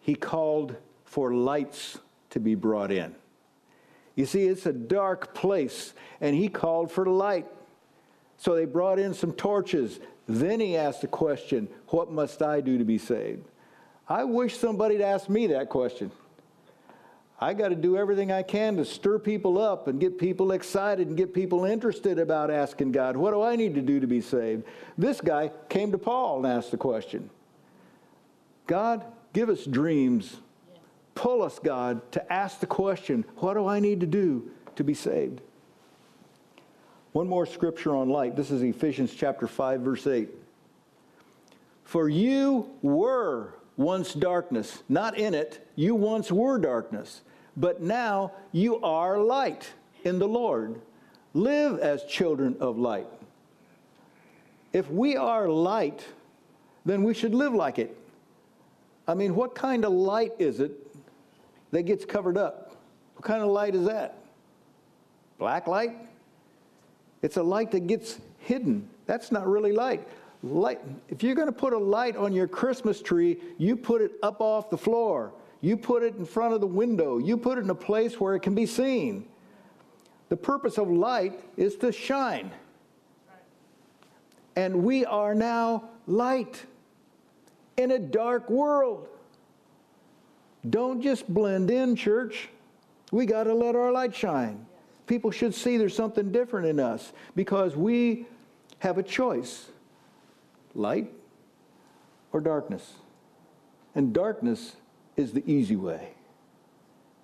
he 0.00 0.14
called 0.14 0.76
for 1.04 1.34
lights 1.34 1.98
to 2.30 2.40
be 2.40 2.54
brought 2.54 2.90
in. 2.90 3.14
You 4.14 4.26
see, 4.26 4.44
it's 4.44 4.66
a 4.66 4.72
dark 4.72 5.34
place, 5.34 5.94
and 6.20 6.34
he 6.34 6.48
called 6.48 6.90
for 6.90 7.06
light. 7.06 7.46
So 8.36 8.54
they 8.54 8.64
brought 8.64 8.98
in 8.98 9.14
some 9.14 9.32
torches. 9.32 10.00
Then 10.26 10.60
he 10.60 10.76
asked 10.76 11.02
the 11.02 11.08
question, 11.08 11.68
What 11.88 12.10
must 12.10 12.42
I 12.42 12.60
do 12.60 12.78
to 12.78 12.84
be 12.84 12.98
saved? 12.98 13.44
I 14.08 14.24
wish 14.24 14.56
somebody'd 14.56 15.00
ask 15.00 15.28
me 15.28 15.46
that 15.48 15.68
question. 15.68 16.10
I 17.42 17.54
got 17.54 17.68
to 17.68 17.74
do 17.74 17.96
everything 17.96 18.30
I 18.30 18.42
can 18.42 18.76
to 18.76 18.84
stir 18.84 19.18
people 19.18 19.58
up 19.58 19.88
and 19.88 19.98
get 19.98 20.18
people 20.18 20.52
excited 20.52 21.08
and 21.08 21.16
get 21.16 21.32
people 21.32 21.64
interested 21.64 22.18
about 22.18 22.50
asking 22.50 22.92
God, 22.92 23.16
What 23.16 23.32
do 23.32 23.42
I 23.42 23.56
need 23.56 23.74
to 23.76 23.80
do 23.80 24.00
to 24.00 24.06
be 24.06 24.20
saved? 24.20 24.64
This 24.98 25.20
guy 25.20 25.50
came 25.68 25.92
to 25.92 25.98
Paul 25.98 26.44
and 26.44 26.46
asked 26.46 26.70
the 26.70 26.76
question 26.76 27.30
God, 28.66 29.04
Give 29.32 29.48
us 29.48 29.64
dreams. 29.64 30.36
Pull 31.14 31.42
us, 31.42 31.58
God, 31.58 32.10
to 32.12 32.32
ask 32.32 32.60
the 32.60 32.66
question 32.66 33.24
what 33.36 33.54
do 33.54 33.66
I 33.66 33.80
need 33.80 34.00
to 34.00 34.06
do 34.06 34.50
to 34.76 34.84
be 34.84 34.94
saved? 34.94 35.40
One 37.12 37.28
more 37.28 37.46
scripture 37.46 37.94
on 37.94 38.08
light. 38.08 38.36
This 38.36 38.50
is 38.50 38.62
Ephesians 38.62 39.12
chapter 39.12 39.46
5, 39.46 39.80
verse 39.80 40.06
8. 40.06 40.28
For 41.84 42.08
you 42.08 42.70
were 42.82 43.54
once 43.76 44.14
darkness, 44.14 44.82
not 44.88 45.18
in 45.18 45.34
it, 45.34 45.66
you 45.74 45.94
once 45.94 46.30
were 46.30 46.58
darkness, 46.58 47.22
but 47.56 47.82
now 47.82 48.32
you 48.52 48.80
are 48.82 49.18
light 49.18 49.68
in 50.04 50.18
the 50.18 50.28
Lord. 50.28 50.80
Live 51.34 51.78
as 51.80 52.04
children 52.04 52.56
of 52.60 52.78
light. 52.78 53.08
If 54.72 54.88
we 54.90 55.16
are 55.16 55.48
light, 55.48 56.04
then 56.84 57.02
we 57.02 57.12
should 57.14 57.34
live 57.34 57.54
like 57.54 57.78
it. 57.78 57.96
I 59.06 59.14
mean, 59.14 59.34
what 59.34 59.54
kind 59.54 59.84
of 59.84 59.92
light 59.92 60.32
is 60.38 60.60
it 60.60 60.72
that 61.72 61.82
gets 61.82 62.04
covered 62.04 62.36
up? 62.36 62.76
What 63.14 63.24
kind 63.24 63.42
of 63.42 63.48
light 63.48 63.74
is 63.74 63.86
that? 63.86 64.16
Black 65.38 65.66
light? 65.66 65.96
It's 67.22 67.36
a 67.36 67.42
light 67.42 67.70
that 67.72 67.86
gets 67.86 68.18
hidden. 68.38 68.88
That's 69.06 69.32
not 69.32 69.46
really 69.46 69.72
light. 69.72 70.06
Light, 70.42 70.80
if 71.08 71.22
you're 71.22 71.34
going 71.34 71.48
to 71.48 71.52
put 71.52 71.72
a 71.72 71.78
light 71.78 72.16
on 72.16 72.32
your 72.32 72.46
Christmas 72.46 73.02
tree, 73.02 73.38
you 73.58 73.76
put 73.76 74.00
it 74.00 74.12
up 74.22 74.40
off 74.40 74.70
the 74.70 74.78
floor. 74.78 75.32
You 75.60 75.76
put 75.76 76.02
it 76.02 76.16
in 76.16 76.24
front 76.24 76.54
of 76.54 76.60
the 76.60 76.66
window. 76.66 77.18
You 77.18 77.36
put 77.36 77.58
it 77.58 77.64
in 77.64 77.70
a 77.70 77.74
place 77.74 78.18
where 78.18 78.34
it 78.34 78.40
can 78.40 78.54
be 78.54 78.64
seen. 78.64 79.26
The 80.30 80.36
purpose 80.36 80.78
of 80.78 80.90
light 80.90 81.38
is 81.56 81.76
to 81.76 81.92
shine. 81.92 82.50
And 84.56 84.82
we 84.82 85.04
are 85.04 85.34
now 85.34 85.90
light 86.06 86.64
in 87.80 87.92
a 87.92 87.98
dark 87.98 88.50
world. 88.50 89.08
Don't 90.68 91.00
just 91.00 91.32
blend 91.32 91.70
in, 91.70 91.96
church. 91.96 92.50
We 93.10 93.26
got 93.26 93.44
to 93.44 93.54
let 93.54 93.74
our 93.74 93.90
light 93.90 94.14
shine. 94.14 94.66
People 95.06 95.30
should 95.30 95.54
see 95.54 95.76
there's 95.76 95.96
something 95.96 96.30
different 96.30 96.66
in 96.66 96.78
us 96.78 97.12
because 97.34 97.74
we 97.74 98.26
have 98.78 98.98
a 98.98 99.02
choice 99.02 99.66
light 100.74 101.10
or 102.32 102.40
darkness. 102.40 102.94
And 103.94 104.12
darkness 104.12 104.76
is 105.16 105.32
the 105.32 105.42
easy 105.50 105.76
way, 105.76 106.10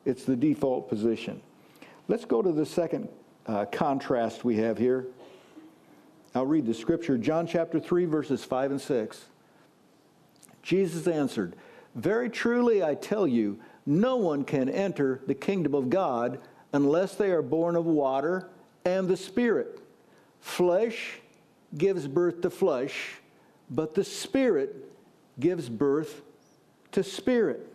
it's 0.04 0.24
the 0.24 0.36
default 0.36 0.88
position. 0.88 1.40
Let's 2.08 2.24
go 2.24 2.40
to 2.40 2.52
the 2.52 2.66
second 2.66 3.08
uh, 3.46 3.66
contrast 3.66 4.44
we 4.44 4.56
have 4.56 4.78
here. 4.78 5.06
I'll 6.34 6.46
read 6.46 6.66
the 6.66 6.74
scripture, 6.74 7.16
John 7.16 7.46
chapter 7.46 7.80
3, 7.80 8.04
verses 8.04 8.44
5 8.44 8.72
and 8.72 8.80
6. 8.80 9.24
Jesus 10.66 11.06
answered, 11.06 11.54
Very 11.94 12.28
truly 12.28 12.82
I 12.82 12.96
tell 12.96 13.24
you, 13.24 13.60
no 13.86 14.16
one 14.16 14.42
can 14.42 14.68
enter 14.68 15.20
the 15.28 15.34
kingdom 15.34 15.76
of 15.76 15.90
God 15.90 16.40
unless 16.72 17.14
they 17.14 17.30
are 17.30 17.40
born 17.40 17.76
of 17.76 17.86
water 17.86 18.50
and 18.84 19.06
the 19.06 19.16
Spirit. 19.16 19.78
Flesh 20.40 21.20
gives 21.78 22.08
birth 22.08 22.40
to 22.40 22.50
flesh, 22.50 23.20
but 23.70 23.94
the 23.94 24.02
Spirit 24.02 24.74
gives 25.38 25.68
birth 25.68 26.22
to 26.90 27.04
spirit. 27.04 27.72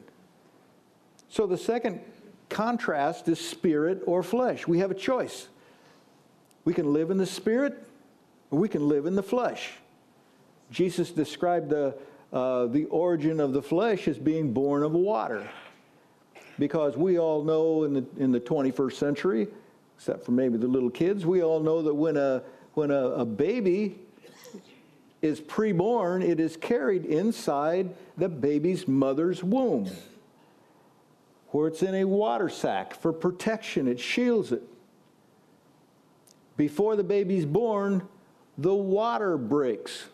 So 1.29 1.47
the 1.47 1.57
second 1.57 2.01
contrast 2.49 3.29
is 3.29 3.39
spirit 3.39 4.01
or 4.05 4.21
flesh. 4.21 4.67
We 4.67 4.79
have 4.79 4.91
a 4.91 4.95
choice. 4.95 5.47
We 6.65 6.73
can 6.73 6.91
live 6.91 7.09
in 7.09 7.17
the 7.17 7.25
spirit, 7.25 7.81
or 8.49 8.59
we 8.59 8.67
can 8.67 8.89
live 8.89 9.05
in 9.05 9.15
the 9.15 9.23
flesh. 9.23 9.71
Jesus 10.71 11.11
described 11.11 11.69
the, 11.69 11.95
uh, 12.33 12.67
the 12.67 12.85
origin 12.85 13.39
of 13.39 13.53
the 13.53 13.61
flesh 13.61 14.07
as 14.07 14.17
being 14.17 14.53
born 14.53 14.83
of 14.83 14.93
water. 14.93 15.49
Because 16.57 16.95
we 16.95 17.19
all 17.19 17.43
know 17.43 17.83
in 17.83 17.93
the, 17.93 18.05
in 18.17 18.31
the 18.31 18.39
21st 18.39 18.93
century, 18.93 19.47
except 19.97 20.25
for 20.25 20.31
maybe 20.31 20.57
the 20.57 20.67
little 20.67 20.89
kids, 20.89 21.25
we 21.25 21.43
all 21.43 21.59
know 21.59 21.81
that 21.81 21.93
when 21.93 22.17
a, 22.17 22.41
when 22.73 22.91
a, 22.91 23.09
a 23.09 23.25
baby 23.25 23.99
is 25.21 25.39
preborn, 25.39 26.23
it 26.23 26.39
is 26.39 26.57
carried 26.57 27.05
inside 27.05 27.93
the 28.17 28.29
baby's 28.29 28.87
mother's 28.87 29.43
womb, 29.43 29.89
where 31.49 31.67
it's 31.67 31.83
in 31.83 31.95
a 31.95 32.05
water 32.05 32.49
sac 32.49 32.95
for 32.95 33.13
protection, 33.13 33.87
it 33.87 33.99
shields 33.99 34.51
it. 34.51 34.63
Before 36.57 36.95
the 36.95 37.03
baby's 37.03 37.45
born, 37.45 38.07
the 38.57 38.73
water 38.73 39.37
breaks. 39.37 40.05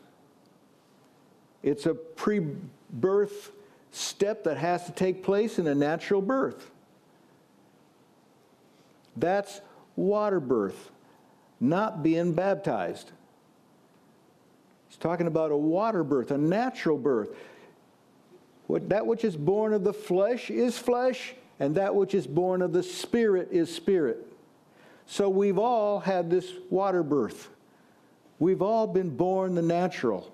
It's 1.63 1.85
a 1.85 1.93
pre 1.93 2.45
birth 2.89 3.51
step 3.91 4.43
that 4.43 4.57
has 4.57 4.85
to 4.85 4.91
take 4.91 5.23
place 5.23 5.59
in 5.59 5.67
a 5.67 5.75
natural 5.75 6.21
birth. 6.21 6.69
That's 9.15 9.61
water 9.95 10.39
birth, 10.39 10.91
not 11.59 12.03
being 12.03 12.33
baptized. 12.33 13.11
He's 14.87 14.97
talking 14.97 15.27
about 15.27 15.51
a 15.51 15.57
water 15.57 16.03
birth, 16.03 16.31
a 16.31 16.37
natural 16.37 16.97
birth. 16.97 17.29
What, 18.67 18.89
that 18.89 19.05
which 19.05 19.23
is 19.23 19.35
born 19.35 19.73
of 19.73 19.83
the 19.83 19.93
flesh 19.93 20.49
is 20.49 20.77
flesh, 20.77 21.33
and 21.59 21.75
that 21.75 21.95
which 21.95 22.13
is 22.13 22.27
born 22.27 22.61
of 22.61 22.73
the 22.73 22.83
spirit 22.83 23.49
is 23.51 23.73
spirit. 23.73 24.25
So 25.07 25.29
we've 25.29 25.57
all 25.57 25.99
had 25.99 26.29
this 26.29 26.51
water 26.69 27.01
birth. 27.01 27.49
We've 28.39 28.61
all 28.61 28.85
been 28.85 29.15
born 29.15 29.55
the 29.55 29.61
natural. 29.61 30.31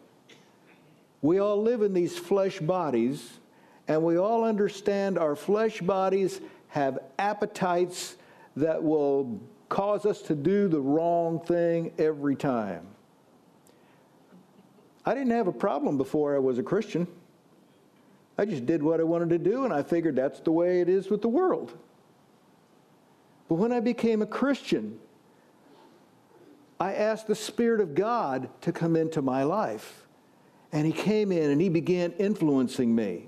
We 1.23 1.39
all 1.39 1.63
live 1.63 1.81
in 1.81 1.93
these 1.93 2.17
flesh 2.17 2.59
bodies, 2.59 3.39
and 3.87 4.03
we 4.03 4.17
all 4.17 4.43
understand 4.43 5.17
our 5.17 5.37
flesh 5.37 5.79
bodies 5.79 6.41
have 6.67 6.99
appetites 7.17 8.17
that 8.57 8.83
will 8.83 9.39
cause 9.69 10.05
us 10.05 10.21
to 10.23 10.35
do 10.35 10.67
the 10.67 10.81
wrong 10.81 11.39
thing 11.39 11.93
every 11.97 12.35
time. 12.35 12.85
I 15.05 15.13
didn't 15.13 15.31
have 15.31 15.47
a 15.47 15.53
problem 15.53 15.97
before 15.97 16.35
I 16.35 16.39
was 16.39 16.59
a 16.59 16.63
Christian. 16.63 17.07
I 18.37 18.43
just 18.43 18.65
did 18.65 18.83
what 18.83 18.99
I 18.99 19.03
wanted 19.03 19.29
to 19.29 19.37
do, 19.37 19.63
and 19.63 19.73
I 19.73 19.81
figured 19.81 20.17
that's 20.17 20.41
the 20.41 20.51
way 20.51 20.81
it 20.81 20.89
is 20.89 21.09
with 21.09 21.21
the 21.21 21.29
world. 21.29 21.77
But 23.47 23.55
when 23.55 23.71
I 23.71 23.79
became 23.79 24.21
a 24.21 24.27
Christian, 24.27 24.99
I 26.81 26.93
asked 26.95 27.27
the 27.27 27.35
Spirit 27.35 27.79
of 27.79 27.95
God 27.95 28.49
to 28.61 28.73
come 28.73 28.97
into 28.97 29.21
my 29.21 29.43
life. 29.43 30.02
And 30.73 30.85
he 30.85 30.91
came 30.91 31.31
in 31.31 31.51
and 31.51 31.61
he 31.61 31.69
began 31.69 32.11
influencing 32.13 32.93
me. 32.93 33.27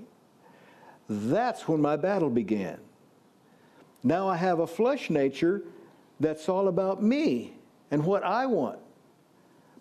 That's 1.08 1.68
when 1.68 1.80
my 1.80 1.96
battle 1.96 2.28
began. 2.28 2.78
Now 4.02 4.28
I 4.28 4.36
have 4.36 4.58
a 4.58 4.66
flesh 4.66 5.08
nature 5.08 5.62
that's 6.18 6.48
all 6.48 6.68
about 6.68 7.02
me 7.02 7.54
and 7.90 8.04
what 8.04 8.24
I 8.24 8.46
want. 8.46 8.80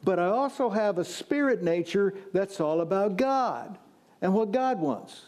But 0.03 0.19
I 0.19 0.27
also 0.27 0.69
have 0.69 0.99
a 0.99 1.03
spirit 1.03 1.63
nature 1.63 2.13
that's 2.31 2.61
all 2.61 2.81
about 2.81 3.17
God 3.17 3.79
and 4.21 4.33
what 4.33 4.51
God 4.51 4.79
wants. 4.79 5.27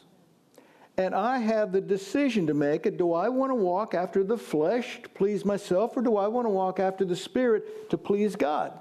And 0.97 1.15
I 1.15 1.39
have 1.39 1.71
the 1.71 1.81
decision 1.81 2.45
to 2.47 2.53
make 2.53 2.97
do 2.97 3.13
I 3.13 3.29
want 3.29 3.49
to 3.51 3.55
walk 3.55 3.95
after 3.95 4.23
the 4.23 4.37
flesh 4.37 4.99
to 5.01 5.09
please 5.09 5.43
myself, 5.43 5.97
or 5.97 6.01
do 6.01 6.17
I 6.17 6.27
want 6.27 6.45
to 6.45 6.49
walk 6.49 6.79
after 6.79 7.05
the 7.05 7.15
spirit 7.15 7.89
to 7.89 7.97
please 7.97 8.35
God? 8.35 8.73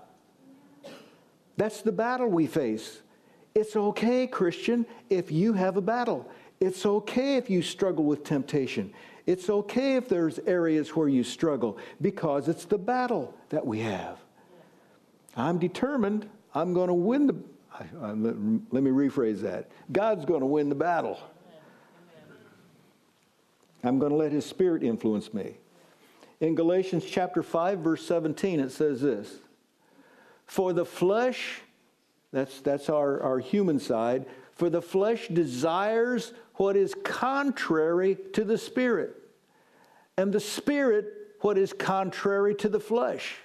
That's 1.57 1.81
the 1.81 1.93
battle 1.93 2.29
we 2.29 2.47
face. 2.47 3.01
It's 3.57 3.75
okay, 3.75 4.27
Christian, 4.27 4.85
if 5.09 5.33
you 5.33 5.55
have 5.55 5.79
a 5.79 5.81
battle. 5.81 6.31
It's 6.61 6.85
okay 6.85 7.39
if 7.39 7.49
you 7.49 7.63
struggle 7.63 8.05
with 8.05 8.23
temptation. 8.23 8.93
It's 9.25 9.49
okay 9.49 9.97
if 9.97 10.11
there's 10.11 10.39
areas 10.41 10.95
where 10.95 11.09
you 11.09 11.25
struggle 11.25 11.79
because 12.03 12.49
it's 12.49 12.67
the 12.67 12.77
battle 12.77 13.35
that 13.49 13.67
we 13.67 13.81
have. 13.81 14.19
I'm 15.39 15.59
determined 15.59 16.29
I'm 16.55 16.75
going 16.75 16.89
to 16.89 16.95
win 16.95 17.29
the. 17.29 17.37
I, 17.73 17.85
I, 18.03 18.13
let, 18.13 18.35
let 18.73 18.83
me 18.83 18.91
rephrase 18.91 19.41
that. 19.41 19.71
God's 19.91 20.27
going 20.27 20.41
to 20.41 20.47
win 20.47 20.69
the 20.69 20.75
battle. 20.75 21.19
I'm 23.83 23.99
going 23.99 24.11
to 24.11 24.19
let 24.19 24.33
His 24.33 24.45
Spirit 24.45 24.83
influence 24.83 25.33
me. 25.33 25.55
In 26.41 26.55
Galatians 26.55 27.07
chapter 27.07 27.43
5, 27.43 27.79
verse 27.79 28.07
17, 28.07 28.61
it 28.61 28.71
says 28.71 29.01
this 29.01 29.37
For 30.45 30.75
the 30.75 30.85
flesh 30.85 31.63
that's, 32.37 32.61
that's 32.61 32.89
our, 32.89 33.23
our 33.23 33.39
human 33.39 33.81
side. 33.81 34.27
For 34.53 34.69
the 34.69 34.83
flesh 34.83 35.29
desires 35.29 36.33
what 36.55 36.77
is 36.77 36.95
contrary 37.03 38.17
to 38.33 38.45
the 38.45 38.59
spirit, 38.59 39.15
and 40.17 40.33
the 40.33 40.41
spirit 40.41 41.07
what 41.41 41.59
is 41.59 41.73
contrary 41.73 42.55
to 42.57 42.69
the 42.69 42.81
flesh. 42.81 43.37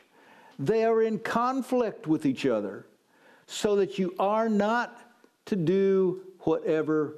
They 0.57 0.85
are 0.85 1.01
in 1.01 1.19
conflict 1.19 2.07
with 2.07 2.25
each 2.25 2.45
other, 2.45 2.85
so 3.47 3.75
that 3.77 3.99
you 3.99 4.15
are 4.19 4.47
not 4.47 4.97
to 5.45 5.55
do 5.55 6.21
whatever 6.41 7.15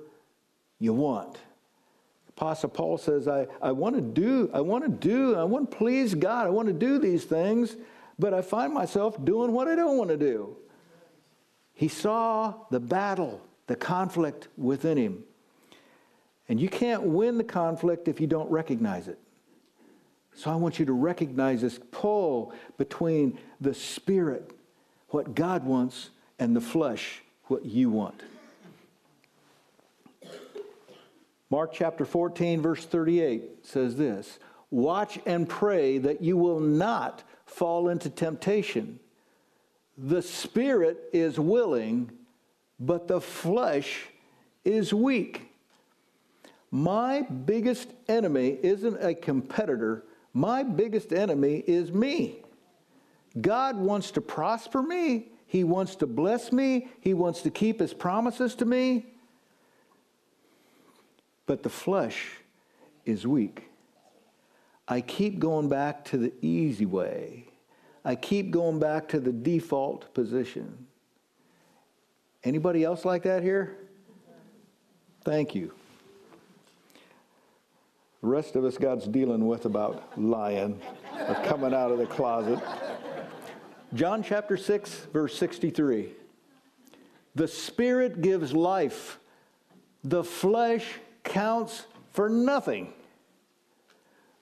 you 0.79 0.93
want. 0.93 1.38
Apostle 2.29 2.69
Paul 2.69 2.97
says, 2.97 3.27
I, 3.27 3.47
I 3.62 3.71
want 3.71 3.95
to 3.95 4.01
do, 4.01 4.49
I 4.53 4.62
want 4.62 4.83
to 4.83 4.89
do, 4.89 5.36
I 5.36 5.43
want 5.43 5.69
to 5.69 5.77
please 5.77 6.15
God, 6.15 6.47
I 6.47 6.49
want 6.49 6.67
to 6.67 6.73
do 6.73 6.97
these 6.97 7.25
things, 7.25 7.75
but 8.17 8.33
I 8.33 8.41
find 8.41 8.73
myself 8.73 9.23
doing 9.23 9.51
what 9.51 9.67
I 9.67 9.75
don't 9.75 9.97
want 9.97 10.09
to 10.09 10.17
do. 10.17 10.57
He 11.73 11.88
saw 11.88 12.53
the 12.69 12.79
battle, 12.79 13.41
the 13.67 13.75
conflict 13.75 14.47
within 14.57 14.97
him. 14.97 15.23
And 16.49 16.59
you 16.59 16.69
can't 16.69 17.03
win 17.03 17.38
the 17.38 17.43
conflict 17.43 18.07
if 18.07 18.19
you 18.19 18.27
don't 18.27 18.49
recognize 18.51 19.07
it. 19.07 19.17
So 20.36 20.51
I 20.51 20.55
want 20.55 20.79
you 20.79 20.86
to 20.86 20.93
recognize 20.93 21.62
this 21.62 21.79
pull 21.91 22.53
between 22.77 23.39
the 23.62 23.73
spirit, 23.73 24.51
what 25.09 25.36
God 25.36 25.63
wants, 25.63 26.09
and 26.39 26.55
the 26.55 26.62
flesh, 26.62 27.21
what 27.45 27.65
you 27.65 27.89
want. 27.89 28.21
Mark 31.49 31.71
chapter 31.71 32.03
14, 32.03 32.62
verse 32.62 32.83
38 32.86 33.65
says 33.65 33.95
this 33.95 34.39
Watch 34.71 35.19
and 35.25 35.47
pray 35.47 35.99
that 35.99 36.21
you 36.21 36.36
will 36.36 36.59
not 36.59 37.23
fall 37.45 37.89
into 37.89 38.09
temptation. 38.09 38.99
The 39.97 40.21
spirit 40.21 41.10
is 41.13 41.39
willing, 41.39 42.12
but 42.79 43.08
the 43.08 43.21
flesh 43.21 44.06
is 44.65 44.93
weak. 44.93 45.49
My 46.71 47.21
biggest 47.21 47.89
enemy 48.08 48.58
isn't 48.63 48.97
a 49.03 49.13
competitor. 49.13 50.06
My 50.34 50.63
biggest 50.63 51.13
enemy 51.13 51.63
is 51.67 51.91
me. 51.91 52.39
God 53.39 53.77
wants 53.77 54.12
to 54.12 54.21
prosper 54.21 54.82
me. 54.82 55.27
He 55.45 55.63
wants 55.63 55.95
to 55.97 56.08
bless 56.08 56.51
me. 56.51 56.88
He 56.99 57.13
wants 57.13 57.41
to 57.43 57.51
keep 57.51 57.79
his 57.79 57.93
promises 57.93 58.56
to 58.56 58.65
me. 58.65 59.06
But 61.45 61.62
the 61.62 61.69
flesh 61.69 62.27
is 63.06 63.27
weak. 63.27 63.69
I 64.88 65.01
keep 65.01 65.38
going 65.38 65.69
back 65.69 66.06
to 66.06 66.17
the 66.17 66.34
easy 66.41 66.88
way. 66.88 67.45
I 68.05 68.15
keep 68.15 68.51
going 68.51 68.79
back 68.79 69.07
to 69.09 69.19
the 69.19 69.31
default 69.31 70.13
position. 70.13 70.87
Anybody 72.43 72.83
else 72.83 73.05
like 73.05 73.23
that 73.23 73.43
here? 73.43 73.77
Thank 75.23 75.55
you. 75.55 75.73
The 78.21 78.27
rest 78.27 78.55
of 78.55 78.65
us 78.65 78.77
God's 78.77 79.07
dealing 79.07 79.47
with 79.47 79.65
about 79.65 80.19
lying, 80.19 80.81
or 81.27 81.35
coming 81.45 81.73
out 81.73 81.91
of 81.91 81.97
the 81.97 82.05
closet. 82.05 82.59
John 83.93 84.23
chapter 84.23 84.57
6, 84.57 85.07
verse 85.13 85.37
63. 85.37 86.09
The 87.35 87.47
Spirit 87.47 88.21
gives 88.21 88.53
life, 88.53 89.19
the 90.03 90.23
flesh 90.23 90.85
counts 91.23 91.85
for 92.11 92.29
nothing. 92.29 92.93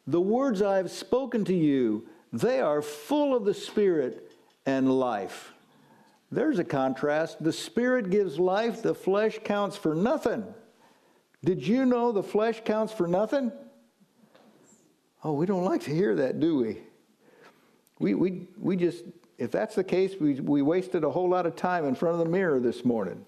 The 0.07 0.21
words 0.21 0.61
I 0.61 0.77
have 0.77 0.91
spoken 0.91 1.45
to 1.45 1.53
you, 1.53 2.07
they 2.31 2.61
are 2.61 2.81
full 2.81 3.35
of 3.35 3.45
the 3.45 3.53
Spirit 3.53 4.31
and 4.65 4.91
life. 4.91 5.53
There's 6.31 6.59
a 6.59 6.63
contrast. 6.63 7.43
The 7.43 7.51
Spirit 7.51 8.09
gives 8.09 8.39
life, 8.39 8.81
the 8.81 8.95
flesh 8.95 9.39
counts 9.43 9.75
for 9.75 9.93
nothing. 9.93 10.45
Did 11.43 11.65
you 11.67 11.85
know 11.85 12.11
the 12.11 12.23
flesh 12.23 12.61
counts 12.63 12.93
for 12.93 13.07
nothing? 13.07 13.51
Oh, 15.23 15.33
we 15.33 15.45
don't 15.45 15.65
like 15.65 15.81
to 15.81 15.93
hear 15.93 16.15
that, 16.15 16.39
do 16.39 16.57
we? 16.57 16.77
We, 17.99 18.15
we, 18.15 18.47
we 18.57 18.75
just, 18.77 19.03
if 19.37 19.51
that's 19.51 19.75
the 19.75 19.83
case, 19.83 20.15
we, 20.19 20.35
we 20.39 20.61
wasted 20.61 21.03
a 21.03 21.09
whole 21.09 21.29
lot 21.29 21.45
of 21.45 21.55
time 21.55 21.85
in 21.85 21.95
front 21.95 22.19
of 22.19 22.25
the 22.25 22.31
mirror 22.31 22.59
this 22.59 22.85
morning. 22.85 23.25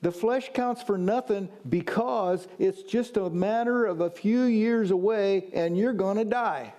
The 0.00 0.12
flesh 0.12 0.50
counts 0.52 0.82
for 0.82 0.98
nothing 0.98 1.48
because 1.68 2.46
it's 2.58 2.82
just 2.82 3.16
a 3.16 3.30
matter 3.30 3.86
of 3.86 4.00
a 4.00 4.10
few 4.10 4.42
years 4.42 4.90
away 4.90 5.48
and 5.52 5.76
you're 5.76 5.92
going 5.92 6.18
to 6.18 6.24
die 6.24 6.72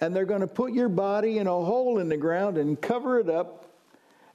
and 0.00 0.14
they're 0.14 0.24
going 0.24 0.40
to 0.40 0.46
put 0.46 0.72
your 0.72 0.88
body 0.88 1.38
in 1.38 1.46
a 1.46 1.50
hole 1.50 1.98
in 1.98 2.08
the 2.08 2.16
ground 2.16 2.56
and 2.56 2.80
cover 2.80 3.18
it 3.18 3.28
up. 3.28 3.66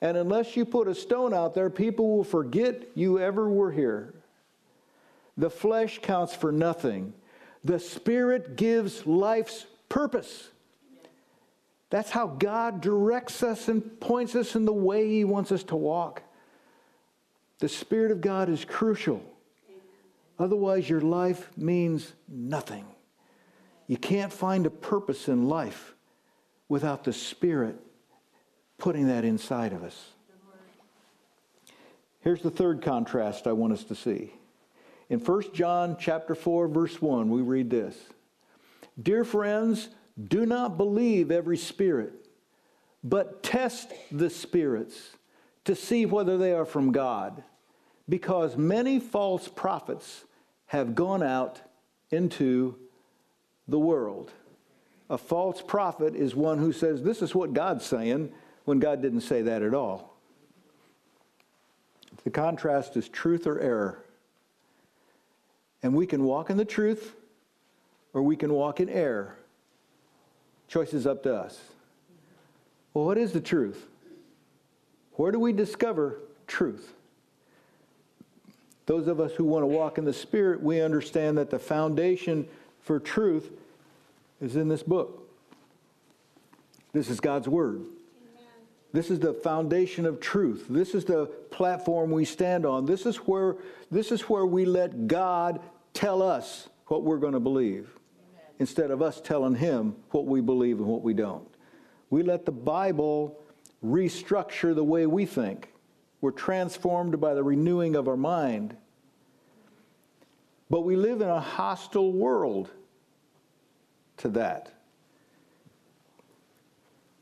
And 0.01 0.17
unless 0.17 0.57
you 0.57 0.65
put 0.65 0.87
a 0.87 0.95
stone 0.95 1.33
out 1.33 1.53
there, 1.53 1.69
people 1.69 2.17
will 2.17 2.23
forget 2.25 2.89
you 2.93 3.19
ever 3.19 3.49
were 3.49 3.71
here. 3.71 4.13
The 5.37 5.49
flesh 5.49 5.99
counts 6.01 6.35
for 6.35 6.51
nothing. 6.51 7.13
The 7.63 7.79
Spirit 7.79 8.57
gives 8.57 9.07
life's 9.07 9.65
purpose. 9.87 10.49
That's 11.89 12.09
how 12.09 12.27
God 12.27 12.81
directs 12.81 13.43
us 13.43 13.67
and 13.67 13.99
points 14.01 14.35
us 14.35 14.55
in 14.55 14.65
the 14.65 14.73
way 14.73 15.07
He 15.07 15.23
wants 15.23 15.51
us 15.51 15.63
to 15.65 15.75
walk. 15.75 16.21
The 17.59 17.69
Spirit 17.69 18.11
of 18.11 18.19
God 18.19 18.49
is 18.49 18.65
crucial. 18.65 19.23
Otherwise, 20.37 20.89
your 20.89 21.01
life 21.01 21.49
means 21.55 22.11
nothing. 22.27 22.85
You 23.87 23.97
can't 23.97 24.31
find 24.31 24.65
a 24.65 24.69
purpose 24.69 25.27
in 25.27 25.47
life 25.47 25.93
without 26.69 27.03
the 27.03 27.13
Spirit 27.13 27.75
putting 28.77 29.07
that 29.07 29.25
inside 29.25 29.73
of 29.73 29.83
us. 29.83 30.11
Here's 32.21 32.41
the 32.41 32.51
third 32.51 32.81
contrast 32.81 33.47
I 33.47 33.51
want 33.51 33.73
us 33.73 33.83
to 33.85 33.95
see. 33.95 34.33
In 35.09 35.19
1 35.19 35.53
John 35.53 35.97
chapter 35.99 36.35
4 36.35 36.67
verse 36.69 37.01
1, 37.01 37.29
we 37.29 37.41
read 37.41 37.69
this. 37.69 37.97
Dear 39.01 39.25
friends, 39.25 39.89
do 40.27 40.45
not 40.45 40.77
believe 40.77 41.31
every 41.31 41.57
spirit, 41.57 42.13
but 43.03 43.43
test 43.43 43.91
the 44.11 44.29
spirits 44.29 45.17
to 45.65 45.75
see 45.75 46.05
whether 46.05 46.37
they 46.37 46.53
are 46.53 46.65
from 46.65 46.91
God, 46.91 47.43
because 48.07 48.55
many 48.55 48.99
false 48.99 49.47
prophets 49.47 50.23
have 50.67 50.95
gone 50.95 51.23
out 51.23 51.61
into 52.11 52.77
the 53.67 53.79
world. 53.79 54.31
A 55.09 55.17
false 55.17 55.61
prophet 55.61 56.15
is 56.15 56.35
one 56.35 56.57
who 56.57 56.71
says, 56.71 57.01
This 57.01 57.21
is 57.21 57.35
what 57.35 57.53
God's 57.53 57.85
saying, 57.85 58.31
when 58.65 58.79
God 58.79 59.01
didn't 59.01 59.21
say 59.21 59.41
that 59.41 59.61
at 59.61 59.73
all. 59.73 60.13
The 62.23 62.29
contrast 62.29 62.95
is 62.95 63.09
truth 63.09 63.45
or 63.47 63.59
error. 63.59 64.03
And 65.81 65.93
we 65.93 66.05
can 66.05 66.23
walk 66.23 66.49
in 66.49 66.57
the 66.57 66.65
truth 66.65 67.13
or 68.13 68.21
we 68.21 68.35
can 68.35 68.53
walk 68.53 68.79
in 68.79 68.87
error. 68.89 69.35
Choice 70.67 70.93
is 70.93 71.05
up 71.05 71.23
to 71.23 71.35
us. 71.35 71.59
Well, 72.93 73.05
what 73.05 73.17
is 73.17 73.33
the 73.33 73.41
truth? 73.41 73.87
Where 75.13 75.31
do 75.31 75.39
we 75.39 75.51
discover 75.51 76.19
truth? 76.47 76.93
Those 78.85 79.07
of 79.07 79.19
us 79.19 79.33
who 79.33 79.45
want 79.45 79.63
to 79.63 79.67
walk 79.67 79.97
in 79.97 80.05
the 80.05 80.13
Spirit, 80.13 80.61
we 80.61 80.81
understand 80.81 81.37
that 81.37 81.49
the 81.49 81.59
foundation 81.59 82.47
for 82.83 82.99
truth 82.99 83.51
is 84.41 84.55
in 84.55 84.67
this 84.67 84.83
book. 84.83 85.29
This 86.91 87.09
is 87.09 87.19
God's 87.19 87.47
Word. 87.47 87.77
Amen. 87.77 87.87
This 88.91 89.09
is 89.09 89.19
the 89.19 89.33
foundation 89.33 90.05
of 90.05 90.19
truth. 90.19 90.65
This 90.69 90.93
is 90.93 91.05
the 91.05 91.25
platform 91.49 92.11
we 92.11 92.25
stand 92.25 92.65
on. 92.65 92.85
This 92.85 93.05
is 93.05 93.17
where, 93.17 93.55
this 93.89 94.11
is 94.11 94.21
where 94.23 94.45
we 94.45 94.65
let 94.65 95.07
God 95.07 95.59
tell 95.93 96.21
us 96.21 96.69
what 96.87 97.03
we're 97.03 97.17
going 97.17 97.33
to 97.33 97.39
believe 97.39 97.89
Amen. 98.19 98.45
instead 98.59 98.91
of 98.91 99.01
us 99.01 99.21
telling 99.21 99.55
Him 99.55 99.95
what 100.11 100.25
we 100.25 100.41
believe 100.41 100.77
and 100.77 100.87
what 100.87 101.01
we 101.01 101.13
don't. 101.13 101.47
We 102.09 102.21
let 102.21 102.45
the 102.45 102.51
Bible 102.51 103.39
restructure 103.83 104.75
the 104.75 104.83
way 104.83 105.05
we 105.05 105.25
think. 105.25 105.69
We're 106.21 106.31
transformed 106.31 107.19
by 107.19 107.33
the 107.33 107.43
renewing 107.43 107.95
of 107.95 108.07
our 108.07 108.17
mind. 108.17 108.77
But 110.73 110.85
we 110.85 110.95
live 110.95 111.21
in 111.21 111.29
a 111.29 111.39
hostile 111.39 112.11
world 112.11 112.71
to 114.17 114.29
that. 114.29 114.73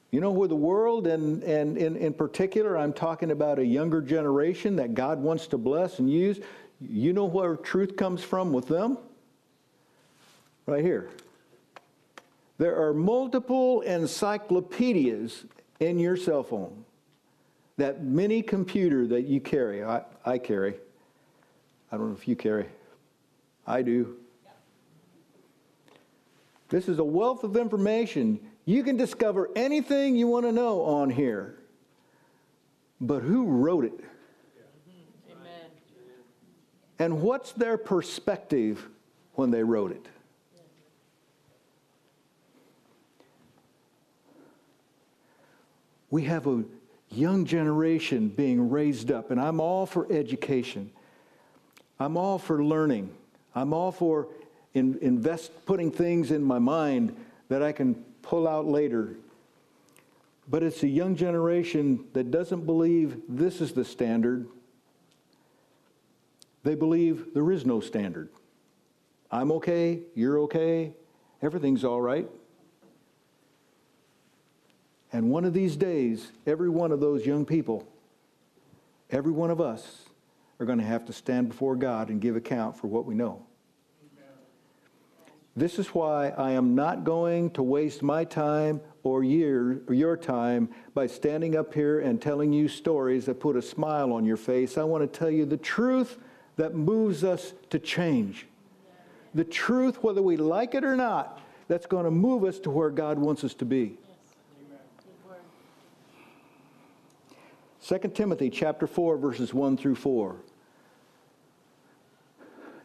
You 0.09 0.21
know, 0.21 0.31
with 0.31 0.51
the 0.51 0.55
world, 0.55 1.05
and, 1.05 1.43
and 1.43 1.77
in, 1.77 1.97
in 1.97 2.13
particular, 2.13 2.77
I'm 2.77 2.93
talking 2.93 3.31
about 3.31 3.59
a 3.59 3.65
younger 3.65 4.01
generation 4.01 4.77
that 4.77 4.93
God 4.93 5.19
wants 5.19 5.47
to 5.47 5.57
bless 5.57 5.99
and 5.99 6.09
use. 6.09 6.39
You 6.79 7.11
know 7.11 7.25
where 7.25 7.57
truth 7.57 7.97
comes 7.97 8.23
from 8.23 8.53
with 8.53 8.69
them? 8.69 8.97
Right 10.65 10.81
here. 10.81 11.09
There 12.57 12.81
are 12.81 12.93
multiple 12.93 13.81
encyclopedias 13.81 15.43
in 15.81 15.99
your 15.99 16.15
cell 16.15 16.43
phone 16.43 16.85
that 17.75 18.01
mini 18.01 18.43
computer 18.43 19.07
that 19.07 19.23
you 19.23 19.41
carry, 19.41 19.83
I, 19.83 20.03
I 20.25 20.37
carry. 20.37 20.75
I 21.91 21.97
don't 21.97 22.11
know 22.11 22.15
if 22.15 22.29
you 22.29 22.37
carry. 22.37 22.67
I 23.65 23.81
do. 23.81 24.17
This 26.69 26.87
is 26.87 26.99
a 26.99 27.03
wealth 27.03 27.43
of 27.43 27.57
information. 27.57 28.39
You 28.65 28.83
can 28.83 28.95
discover 28.95 29.49
anything 29.55 30.15
you 30.15 30.27
want 30.27 30.45
to 30.45 30.51
know 30.51 30.83
on 30.83 31.09
here. 31.09 31.57
But 33.01 33.23
who 33.23 33.45
wrote 33.45 33.83
it? 33.83 33.99
Amen. 35.29 35.69
And 36.99 37.21
what's 37.21 37.51
their 37.51 37.77
perspective 37.77 38.87
when 39.33 39.51
they 39.51 39.63
wrote 39.63 39.91
it? 39.91 40.05
We 46.09 46.23
have 46.23 46.45
a 46.45 46.63
young 47.09 47.45
generation 47.45 48.29
being 48.29 48.69
raised 48.69 49.11
up, 49.11 49.31
and 49.31 49.41
I'm 49.41 49.59
all 49.59 49.85
for 49.85 50.11
education. 50.11 50.91
I'm 51.99 52.17
all 52.17 52.37
for 52.37 52.63
learning. 52.63 53.09
I'm 53.53 53.73
all 53.73 53.91
for 53.91 54.27
in, 54.73 54.97
invest 55.01 55.65
putting 55.65 55.91
things 55.91 56.31
in 56.31 56.43
my 56.43 56.59
mind 56.59 57.15
that 57.49 57.61
I 57.61 57.71
can 57.71 57.95
pull 58.21 58.47
out 58.47 58.65
later. 58.65 59.15
But 60.47 60.63
it's 60.63 60.83
a 60.83 60.87
young 60.87 61.15
generation 61.15 62.05
that 62.13 62.31
doesn't 62.31 62.65
believe 62.65 63.21
this 63.27 63.61
is 63.61 63.73
the 63.73 63.85
standard. 63.85 64.47
They 66.63 66.75
believe 66.75 67.33
there 67.33 67.51
is 67.51 67.65
no 67.65 67.79
standard. 67.79 68.29
I'm 69.31 69.51
okay, 69.53 70.01
you're 70.13 70.39
okay, 70.41 70.93
everything's 71.41 71.83
all 71.83 72.01
right. 72.01 72.29
And 75.13 75.29
one 75.29 75.43
of 75.45 75.53
these 75.53 75.75
days, 75.75 76.31
every 76.45 76.69
one 76.69 76.91
of 76.91 76.99
those 76.99 77.25
young 77.25 77.45
people, 77.45 77.87
every 79.09 79.31
one 79.31 79.51
of 79.51 79.59
us, 79.59 80.03
are 80.61 80.65
going 80.65 80.77
to 80.77 80.85
have 80.85 81.05
to 81.05 81.13
stand 81.13 81.49
before 81.49 81.75
God 81.75 82.09
and 82.09 82.21
give 82.21 82.35
account 82.35 82.77
for 82.77 82.85
what 82.85 83.05
we 83.05 83.15
know. 83.15 83.43
This 85.55 85.79
is 85.79 85.87
why 85.87 86.29
I 86.29 86.51
am 86.51 86.75
not 86.75 87.03
going 87.03 87.49
to 87.51 87.63
waste 87.63 88.03
my 88.03 88.23
time 88.23 88.79
or 89.03 89.23
year, 89.23 89.81
your 89.89 90.15
time 90.15 90.69
by 90.93 91.07
standing 91.07 91.57
up 91.57 91.73
here 91.73 91.99
and 91.99 92.21
telling 92.21 92.53
you 92.53 92.67
stories 92.67 93.25
that 93.25 93.39
put 93.39 93.55
a 93.55 93.61
smile 93.61 94.13
on 94.13 94.23
your 94.23 94.37
face. 94.37 94.77
I 94.77 94.83
want 94.83 95.11
to 95.11 95.19
tell 95.19 95.31
you 95.31 95.45
the 95.45 95.57
truth 95.57 96.19
that 96.55 96.75
moves 96.75 97.23
us 97.23 97.53
to 97.71 97.79
change. 97.79 98.45
The 99.33 99.43
truth, 99.43 100.03
whether 100.03 100.21
we 100.21 100.37
like 100.37 100.75
it 100.75 100.85
or 100.85 100.95
not, 100.95 101.41
that's 101.67 101.87
going 101.87 102.05
to 102.05 102.11
move 102.11 102.43
us 102.43 102.59
to 102.59 102.69
where 102.69 102.91
God 102.91 103.17
wants 103.17 103.43
us 103.43 103.55
to 103.55 103.65
be. 103.65 103.97
2 107.83 107.97
Timothy 108.13 108.51
chapter 108.51 108.85
4 108.85 109.17
verses 109.17 109.53
1 109.53 109.75
through 109.75 109.95
4. 109.95 110.35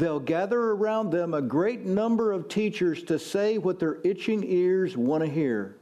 they'll 0.00 0.18
gather 0.18 0.58
around 0.58 1.10
them 1.10 1.34
a 1.34 1.42
great 1.42 1.84
number 1.84 2.32
of 2.32 2.48
teachers 2.48 3.02
to 3.04 3.18
say 3.18 3.58
what 3.58 3.78
their 3.78 3.98
itching 4.02 4.42
ears 4.44 4.96
want 4.96 5.22
to 5.22 5.30
hear. 5.30 5.76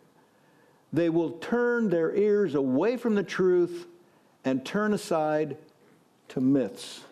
They 0.93 1.09
will 1.09 1.33
turn 1.33 1.89
their 1.89 2.15
ears 2.15 2.55
away 2.55 2.97
from 2.97 3.15
the 3.15 3.23
truth 3.23 3.87
and 4.45 4.65
turn 4.65 4.93
aside 4.93 5.57
to 6.31 6.41
myths. 6.41 7.03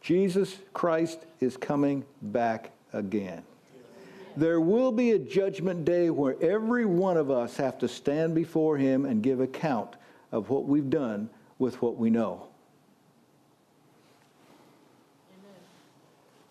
Jesus 0.00 0.56
Christ 0.72 1.26
is 1.40 1.56
coming 1.56 2.04
back 2.22 2.70
again. 2.92 3.42
There 4.36 4.60
will 4.60 4.92
be 4.92 5.12
a 5.12 5.18
judgment 5.18 5.84
day 5.84 6.10
where 6.10 6.40
every 6.40 6.86
one 6.86 7.16
of 7.16 7.30
us 7.30 7.56
have 7.56 7.78
to 7.78 7.88
stand 7.88 8.34
before 8.34 8.76
him 8.76 9.06
and 9.06 9.22
give 9.22 9.40
account 9.40 9.96
of 10.30 10.50
what 10.50 10.66
we've 10.66 10.90
done 10.90 11.30
with 11.58 11.80
what 11.82 11.96
we 11.96 12.10
know. 12.10 12.46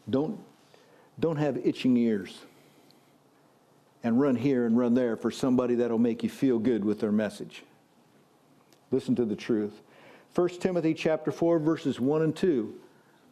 Don't, 0.10 0.40
don't 1.20 1.38
have 1.38 1.58
itching 1.66 1.98
ears. 1.98 2.38
and 4.04 4.22
run 4.22 4.36
here 4.36 4.68
and 4.68 4.78
run 4.78 4.94
there 4.94 5.16
for 5.18 5.32
somebody 5.32 5.74
that'll 5.74 5.98
make 5.98 6.22
you 6.22 6.30
feel 6.30 6.60
good 6.60 6.86
with 6.86 7.00
their 7.00 7.12
message. 7.12 7.64
Listen 8.92 9.16
to 9.16 9.26
the 9.26 9.36
truth. 9.36 9.82
1 10.36 10.50
Timothy 10.60 10.94
chapter 10.94 11.32
4 11.32 11.58
verses 11.58 12.00
1 12.00 12.22
and 12.22 12.36
2 12.36 12.74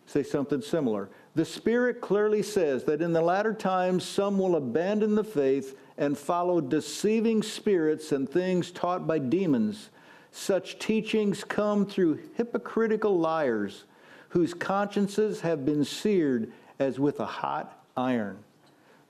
say 0.07 0.23
something 0.23 0.61
similar. 0.61 1.09
The 1.35 1.45
Spirit 1.45 2.01
clearly 2.01 2.41
says 2.41 2.83
that 2.85 3.03
in 3.03 3.13
the 3.13 3.21
latter 3.21 3.53
times 3.53 4.03
some 4.03 4.39
will 4.39 4.55
abandon 4.55 5.13
the 5.13 5.23
faith 5.23 5.77
and 5.97 6.17
follow 6.17 6.59
deceiving 6.59 7.43
spirits 7.43 8.11
and 8.11 8.27
things 8.27 8.71
taught 8.71 9.05
by 9.05 9.19
demons. 9.19 9.91
Such 10.31 10.79
teachings 10.79 11.43
come 11.43 11.85
through 11.85 12.19
hypocritical 12.35 13.19
liars 13.19 13.83
whose 14.29 14.55
consciences 14.55 15.41
have 15.41 15.63
been 15.63 15.85
seared 15.85 16.51
as 16.79 16.99
with 16.99 17.19
a 17.19 17.25
hot 17.25 17.83
iron. 17.95 18.37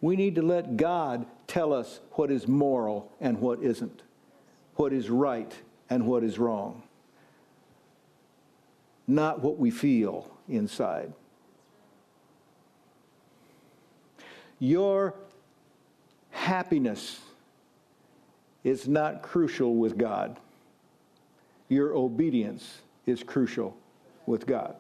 We 0.02 0.16
need 0.16 0.36
to 0.36 0.42
let 0.42 0.76
God 0.76 1.26
tell 1.48 1.74
us 1.74 2.00
what 2.14 2.30
is 2.30 2.48
moral 2.48 3.12
and 3.22 3.40
what 3.40 3.62
isn't, 3.64 4.02
what 4.76 4.92
is 4.92 5.10
right 5.10 5.54
and 5.90 6.06
what 6.06 6.24
is 6.24 6.38
wrong, 6.38 6.84
not 9.08 9.42
what 9.42 9.58
we 9.58 9.72
feel 9.72 10.30
inside. 10.50 11.14
Your 14.60 15.16
happiness 16.32 17.20
is 18.64 18.88
not 18.88 19.22
crucial 19.22 19.76
with 19.76 19.98
God. 19.98 20.40
Your 21.70 21.96
obedience 21.96 22.80
is 23.06 23.24
crucial 23.24 23.76
with 24.26 24.46
God. 24.46 24.76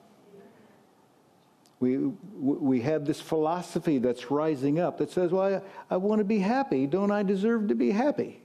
We, 1.83 1.97
we 1.97 2.79
have 2.79 3.03
this 3.03 3.19
philosophy 3.19 3.97
that's 3.97 4.31
rising 4.31 4.79
up 4.79 4.99
that 4.99 5.11
says, 5.11 5.31
well, 5.31 5.61
I, 5.89 5.95
I 5.95 5.97
want 5.97 6.19
to 6.19 6.23
be 6.23 6.39
happy. 6.39 6.87
Don't 6.87 7.11
I 7.11 7.23
deserve 7.23 7.67
to 7.67 7.75
be 7.75 7.91
happy? 7.91 8.41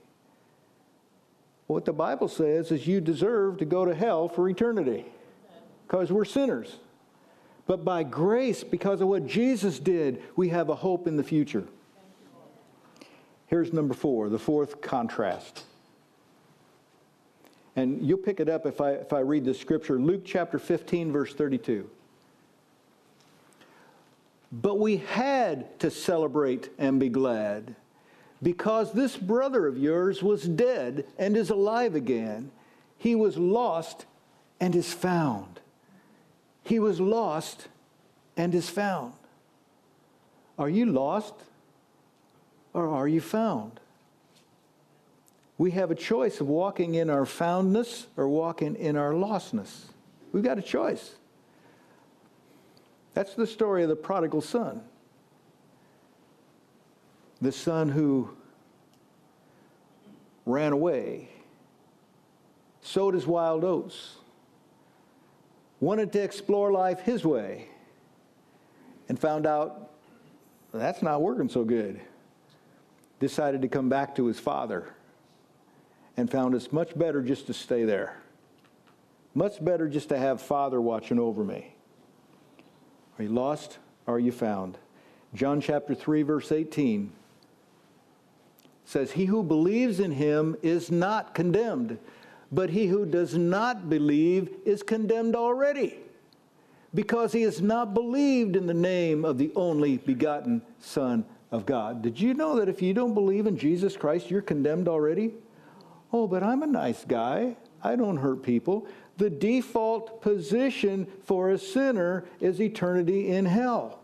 What 1.67 1.85
the 1.85 1.93
Bible 1.93 2.27
says 2.27 2.69
is 2.69 2.85
you 2.85 2.99
deserve 2.99 3.59
to 3.59 3.65
go 3.65 3.85
to 3.85 3.95
hell 3.95 4.27
for 4.27 4.49
eternity 4.49 5.05
because 5.87 6.11
we're 6.11 6.25
sinners. 6.25 6.75
But 7.65 7.85
by 7.85 8.03
grace, 8.03 8.61
because 8.65 8.99
of 8.99 9.07
what 9.07 9.25
Jesus 9.25 9.79
did, 9.79 10.21
we 10.35 10.49
have 10.49 10.67
a 10.67 10.75
hope 10.75 11.07
in 11.07 11.15
the 11.15 11.23
future. 11.23 11.63
Here's 13.47 13.71
number 13.71 13.93
four, 13.93 14.27
the 14.27 14.37
fourth 14.37 14.81
contrast. 14.81 15.63
And 17.77 18.05
you'll 18.05 18.17
pick 18.17 18.41
it 18.41 18.49
up 18.49 18.65
if 18.65 18.81
I, 18.81 18.95
if 18.95 19.13
I 19.13 19.19
read 19.19 19.45
the 19.45 19.53
scripture. 19.53 19.97
Luke 19.97 20.23
chapter 20.25 20.59
15, 20.59 21.13
verse 21.13 21.33
32. 21.33 21.89
But 24.51 24.79
we 24.79 24.97
had 24.97 25.79
to 25.79 25.91
celebrate 25.91 26.69
and 26.77 26.99
be 26.99 27.09
glad 27.09 27.75
because 28.41 28.93
this 28.93 29.15
brother 29.15 29.67
of 29.67 29.77
yours 29.77 30.23
was 30.23 30.43
dead 30.43 31.05
and 31.17 31.37
is 31.37 31.49
alive 31.49 31.93
again. 31.93 32.51
He 32.97 33.15
was 33.15 33.37
lost 33.37 34.05
and 34.59 34.75
is 34.75 34.93
found. 34.93 35.59
He 36.63 36.79
was 36.79 36.99
lost 36.99 37.67
and 38.37 38.55
is 38.55 38.69
found. 38.69 39.13
Are 40.57 40.69
you 40.69 40.85
lost 40.85 41.33
or 42.73 42.89
are 42.89 43.07
you 43.07 43.21
found? 43.21 43.79
We 45.57 45.71
have 45.71 45.91
a 45.91 45.95
choice 45.95 46.39
of 46.39 46.47
walking 46.47 46.95
in 46.95 47.09
our 47.09 47.25
foundness 47.25 48.07
or 48.15 48.27
walking 48.29 48.75
in 48.75 48.95
our 48.95 49.11
lostness. 49.11 49.85
We've 50.31 50.43
got 50.43 50.57
a 50.57 50.61
choice. 50.61 51.15
That's 53.13 53.33
the 53.33 53.47
story 53.47 53.83
of 53.83 53.89
the 53.89 53.95
prodigal 53.95 54.41
son. 54.41 54.81
The 57.41 57.51
son 57.51 57.89
who 57.89 58.29
ran 60.45 60.73
away, 60.73 61.29
sowed 62.81 63.13
his 63.13 63.27
wild 63.27 63.63
oats, 63.63 64.15
wanted 65.79 66.11
to 66.13 66.21
explore 66.21 66.71
life 66.71 67.01
his 67.01 67.23
way, 67.23 67.67
and 69.07 69.17
found 69.17 69.45
out 69.45 69.91
that's 70.73 71.01
not 71.01 71.21
working 71.21 71.49
so 71.49 71.63
good. 71.63 71.99
Decided 73.19 73.61
to 73.61 73.67
come 73.67 73.89
back 73.89 74.15
to 74.15 74.25
his 74.25 74.39
father 74.39 74.93
and 76.15 76.29
found 76.29 76.53
it's 76.53 76.71
much 76.71 76.97
better 76.97 77.21
just 77.21 77.47
to 77.47 77.53
stay 77.53 77.85
there. 77.85 78.21
Much 79.33 79.63
better 79.63 79.87
just 79.87 80.09
to 80.09 80.17
have 80.17 80.41
father 80.41 80.81
watching 80.81 81.17
over 81.19 81.43
me. 81.43 81.75
Are 83.19 83.23
you 83.23 83.29
lost? 83.29 83.79
Are 84.07 84.17
you 84.17 84.31
found? 84.31 84.77
John 85.33 85.59
chapter 85.59 85.93
3, 85.93 86.23
verse 86.23 86.51
18 86.53 87.11
says, 88.85 89.11
He 89.11 89.25
who 89.25 89.43
believes 89.43 89.99
in 89.99 90.11
him 90.11 90.55
is 90.63 90.89
not 90.89 91.35
condemned, 91.35 91.99
but 92.51 92.69
he 92.69 92.87
who 92.87 93.05
does 93.05 93.35
not 93.35 93.89
believe 93.89 94.49
is 94.65 94.81
condemned 94.81 95.35
already, 95.35 95.97
because 96.95 97.33
he 97.33 97.41
has 97.41 97.61
not 97.61 97.93
believed 97.93 98.55
in 98.55 98.65
the 98.65 98.73
name 98.73 99.25
of 99.25 99.37
the 99.37 99.51
only 99.53 99.97
begotten 99.97 100.61
Son 100.79 101.25
of 101.51 101.65
God. 101.65 102.01
Did 102.01 102.19
you 102.19 102.33
know 102.33 102.57
that 102.57 102.69
if 102.69 102.81
you 102.81 102.93
don't 102.93 103.13
believe 103.13 103.47
in 103.47 103.57
Jesus 103.57 103.97
Christ, 103.97 104.31
you're 104.31 104.41
condemned 104.41 104.87
already? 104.87 105.33
Oh, 106.13 106.25
but 106.25 106.41
I'm 106.41 106.63
a 106.63 106.67
nice 106.67 107.03
guy. 107.05 107.57
I 107.83 107.95
don't 107.95 108.17
hurt 108.17 108.43
people 108.43 108.87
the 109.19 109.29
default 109.29 110.21
position 110.21 111.05
for 111.25 111.51
a 111.51 111.57
sinner 111.59 112.25
is 112.39 112.59
eternity 112.59 113.29
in 113.29 113.45
hell. 113.45 113.99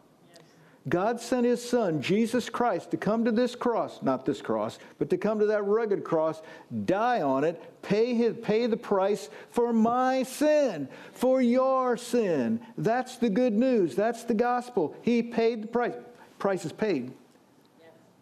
God 0.87 1.19
sent 1.19 1.47
his 1.47 1.67
son, 1.67 1.99
Jesus 1.99 2.47
Christ, 2.47 2.91
to 2.91 2.97
come 2.97 3.25
to 3.25 3.31
this 3.31 3.55
cross, 3.55 4.03
not 4.03 4.23
this 4.23 4.39
cross, 4.39 4.77
but 4.99 5.09
to 5.09 5.17
come 5.17 5.39
to 5.39 5.47
that 5.47 5.63
rugged 5.63 6.03
cross, 6.03 6.43
die 6.85 7.21
on 7.21 7.43
it, 7.43 7.81
pay, 7.81 8.13
his, 8.13 8.35
pay 8.43 8.67
the 8.67 8.77
price 8.77 9.29
for 9.49 9.73
my 9.73 10.21
sin, 10.21 10.87
for 11.11 11.41
your 11.41 11.97
sin. 11.97 12.59
That's 12.77 13.17
the 13.17 13.31
good 13.31 13.53
news. 13.53 13.95
That's 13.95 14.25
the 14.25 14.35
gospel. 14.35 14.95
He 15.01 15.23
paid 15.23 15.63
the 15.63 15.67
price. 15.67 15.95
Price 16.37 16.65
is 16.65 16.71
paid. 16.71 17.11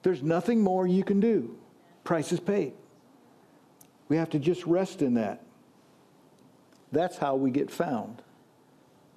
There's 0.04 0.24
nothing 0.24 0.62
more 0.62 0.88
you 0.88 1.04
can 1.04 1.20
do. 1.20 1.58
Price 2.06 2.32
is 2.32 2.40
paid. 2.40 2.74
We 4.08 4.16
have 4.16 4.30
to 4.30 4.40
just 4.40 4.66
rest 4.66 5.02
in 5.02 5.16
that. 5.16 5.43
That's 6.94 7.18
how 7.18 7.36
we 7.36 7.50
get 7.50 7.72
found. 7.72 8.22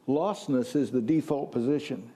Lostness 0.09 0.75
is 0.75 0.91
the 0.91 1.03
default 1.03 1.53
position. 1.53 2.11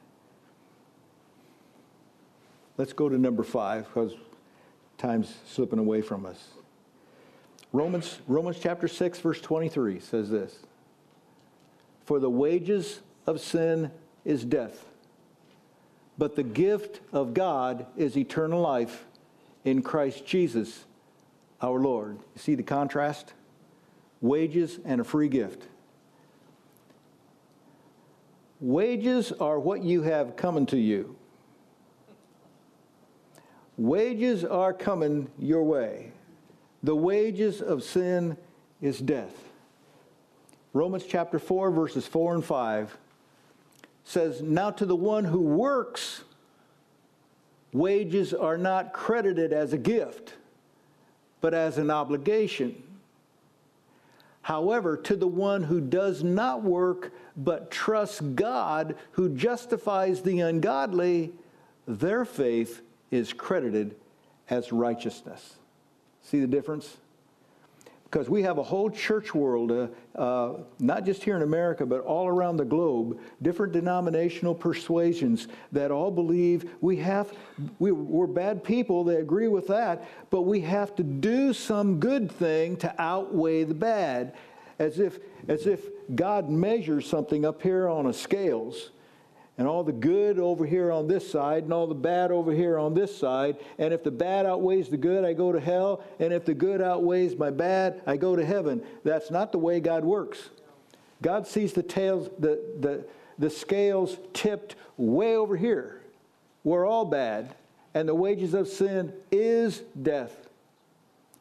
Let's 2.78 2.94
go 2.94 3.10
to 3.10 3.18
number 3.18 3.42
five 3.42 3.84
because 3.84 4.14
time's 4.96 5.34
slipping 5.46 5.78
away 5.78 6.00
from 6.00 6.24
us. 6.24 6.48
Romans, 7.72 8.20
Romans 8.26 8.56
chapter 8.58 8.88
6, 8.88 9.18
verse 9.18 9.40
23 9.42 10.00
says 10.00 10.30
this 10.30 10.60
For 12.06 12.18
the 12.18 12.30
wages 12.30 13.00
of 13.26 13.38
sin 13.38 13.90
is 14.24 14.46
death, 14.46 14.86
but 16.16 16.36
the 16.36 16.42
gift 16.42 17.00
of 17.12 17.34
God 17.34 17.84
is 17.98 18.16
eternal 18.16 18.62
life 18.62 19.04
in 19.66 19.82
Christ 19.82 20.24
Jesus 20.24 20.86
our 21.60 21.78
Lord. 21.78 22.16
You 22.16 22.40
see 22.40 22.54
the 22.54 22.62
contrast? 22.62 23.34
Wages, 24.20 24.78
and 24.85 25.00
a 25.00 25.04
free 25.04 25.28
gift. 25.28 25.66
Wages 28.61 29.33
are 29.33 29.59
what 29.59 29.83
you 29.83 30.02
have 30.02 30.37
coming 30.37 30.66
to 30.66 30.76
you. 30.76 31.16
Wages 33.78 34.44
are 34.44 34.74
coming 34.74 35.30
your 35.38 35.62
way. 35.62 36.12
The 36.83 36.94
wages 36.94 37.62
of 37.62 37.83
sin 37.83 38.37
is 38.83 38.98
death. 38.98 39.35
Romans 40.72 41.04
chapter 41.09 41.38
4, 41.38 41.70
verses 41.70 42.06
4 42.06 42.35
and 42.35 42.44
5 42.44 42.98
says, 44.04 44.42
Now 44.42 44.70
to 44.70 44.85
the 44.85 44.96
one 44.96 45.24
who 45.24 45.40
works, 45.40 46.22
wages 47.72 48.35
are 48.35 48.59
not 48.59 48.92
credited 48.92 49.52
as 49.52 49.72
a 49.72 49.78
gift, 49.78 50.35
but 51.40 51.54
as 51.54 51.78
an 51.78 51.90
obligation. 51.90 52.83
However, 54.50 54.96
to 54.96 55.14
the 55.14 55.28
one 55.28 55.62
who 55.62 55.80
does 55.80 56.24
not 56.24 56.64
work 56.64 57.12
but 57.36 57.70
trusts 57.70 58.20
God 58.20 58.96
who 59.12 59.28
justifies 59.28 60.22
the 60.22 60.40
ungodly, 60.40 61.32
their 61.86 62.24
faith 62.24 62.82
is 63.12 63.32
credited 63.32 63.94
as 64.48 64.72
righteousness. 64.72 65.54
See 66.22 66.40
the 66.40 66.48
difference? 66.48 66.96
Because 68.10 68.28
we 68.28 68.42
have 68.42 68.58
a 68.58 68.62
whole 68.62 68.90
church 68.90 69.34
world, 69.34 69.70
uh, 69.70 69.86
uh, 70.18 70.58
not 70.80 71.04
just 71.04 71.22
here 71.22 71.36
in 71.36 71.42
America, 71.42 71.86
but 71.86 72.00
all 72.00 72.26
around 72.26 72.56
the 72.56 72.64
globe, 72.64 73.20
different 73.40 73.72
denominational 73.72 74.52
persuasions 74.52 75.46
that 75.70 75.92
all 75.92 76.10
believe 76.10 76.68
we 76.80 76.96
have, 76.96 77.32
we, 77.78 77.92
we're 77.92 78.26
bad 78.26 78.64
people, 78.64 79.04
they 79.04 79.16
agree 79.16 79.46
with 79.46 79.68
that, 79.68 80.08
but 80.30 80.42
we 80.42 80.60
have 80.60 80.96
to 80.96 81.04
do 81.04 81.52
some 81.52 82.00
good 82.00 82.32
thing 82.32 82.76
to 82.78 82.92
outweigh 83.00 83.62
the 83.62 83.74
bad, 83.74 84.34
as 84.80 84.98
if, 84.98 85.20
as 85.46 85.68
if 85.68 85.86
God 86.16 86.50
measures 86.50 87.06
something 87.06 87.44
up 87.44 87.62
here 87.62 87.88
on 87.88 88.06
a 88.06 88.12
scales 88.12 88.90
and 89.60 89.68
all 89.68 89.84
the 89.84 89.92
good 89.92 90.38
over 90.38 90.64
here 90.64 90.90
on 90.90 91.06
this 91.06 91.30
side 91.30 91.64
and 91.64 91.72
all 91.74 91.86
the 91.86 91.94
bad 91.94 92.30
over 92.32 92.50
here 92.50 92.78
on 92.78 92.94
this 92.94 93.14
side. 93.14 93.58
And 93.78 93.92
if 93.92 94.02
the 94.02 94.10
bad 94.10 94.46
outweighs 94.46 94.88
the 94.88 94.96
good, 94.96 95.22
I 95.22 95.34
go 95.34 95.52
to 95.52 95.60
hell. 95.60 96.02
And 96.18 96.32
if 96.32 96.46
the 96.46 96.54
good 96.54 96.80
outweighs 96.80 97.36
my 97.36 97.50
bad, 97.50 98.00
I 98.06 98.16
go 98.16 98.34
to 98.34 98.42
heaven. 98.42 98.82
That's 99.04 99.30
not 99.30 99.52
the 99.52 99.58
way 99.58 99.78
God 99.78 100.02
works. 100.02 100.48
God 101.20 101.46
sees 101.46 101.74
the 101.74 101.82
tails, 101.82 102.30
the, 102.38 102.58
the, 102.80 103.04
the 103.38 103.50
scales 103.50 104.16
tipped 104.32 104.76
way 104.96 105.36
over 105.36 105.58
here. 105.58 106.00
We're 106.64 106.86
all 106.86 107.04
bad. 107.04 107.54
And 107.92 108.08
the 108.08 108.14
wages 108.14 108.54
of 108.54 108.66
sin 108.66 109.12
is 109.30 109.82
death. 110.00 110.48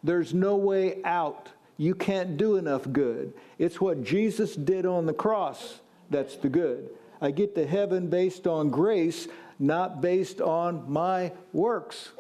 There's 0.04 0.34
no 0.34 0.58
way 0.58 1.02
out. 1.06 1.48
You 1.78 1.96
can't 1.96 2.36
do 2.36 2.58
enough 2.58 2.84
good. 2.92 3.32
It's 3.58 3.80
what 3.80 4.04
Jesus 4.04 4.58
did 4.58 4.86
on 4.86 5.06
the 5.06 5.14
cross 5.14 5.80
that's 6.10 6.36
the 6.36 6.50
good. 6.50 6.90
I 7.22 7.32
get 7.32 7.56
to 7.56 7.68
heaven 7.68 8.08
based 8.08 8.48
on 8.48 8.70
grace, 8.70 9.28
not 9.60 10.02
based 10.02 10.42
on 10.42 10.90
my 10.90 11.32
works. 11.52 12.12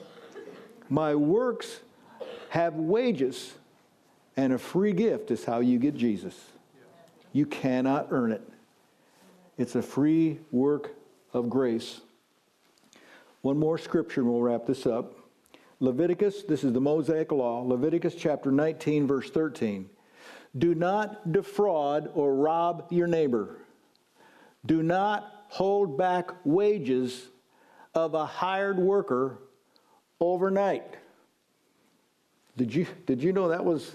My 0.89 1.15
works 1.15 1.79
have 2.49 2.75
wages, 2.75 3.53
and 4.35 4.53
a 4.53 4.57
free 4.57 4.93
gift 4.93 5.31
is 5.31 5.45
how 5.45 5.59
you 5.59 5.79
get 5.79 5.95
Jesus. 5.95 6.35
You 7.31 7.45
cannot 7.45 8.07
earn 8.11 8.31
it. 8.31 8.41
It's 9.57 9.75
a 9.75 9.81
free 9.81 10.39
work 10.51 10.95
of 11.33 11.49
grace. 11.49 12.01
One 13.41 13.57
more 13.57 13.77
scripture 13.77 14.21
and 14.21 14.29
we'll 14.29 14.41
wrap 14.41 14.65
this 14.65 14.85
up. 14.85 15.13
Leviticus, 15.79 16.43
this 16.43 16.63
is 16.63 16.73
the 16.73 16.81
Mosaic 16.81 17.31
Law, 17.31 17.61
Leviticus 17.61 18.15
chapter 18.15 18.51
19, 18.51 19.07
verse 19.07 19.29
13. 19.29 19.89
Do 20.57 20.75
not 20.75 21.31
defraud 21.31 22.09
or 22.15 22.35
rob 22.35 22.87
your 22.89 23.07
neighbor. 23.07 23.57
Do 24.65 24.83
not 24.83 25.45
hold 25.47 25.97
back 25.97 26.31
wages 26.43 27.27
of 27.95 28.13
a 28.13 28.25
hired 28.25 28.77
worker 28.77 29.39
overnight. 30.19 30.95
Did 32.57 32.73
you, 32.73 32.85
did 33.05 33.23
you 33.23 33.31
know 33.33 33.49
that 33.49 33.63
was? 33.63 33.91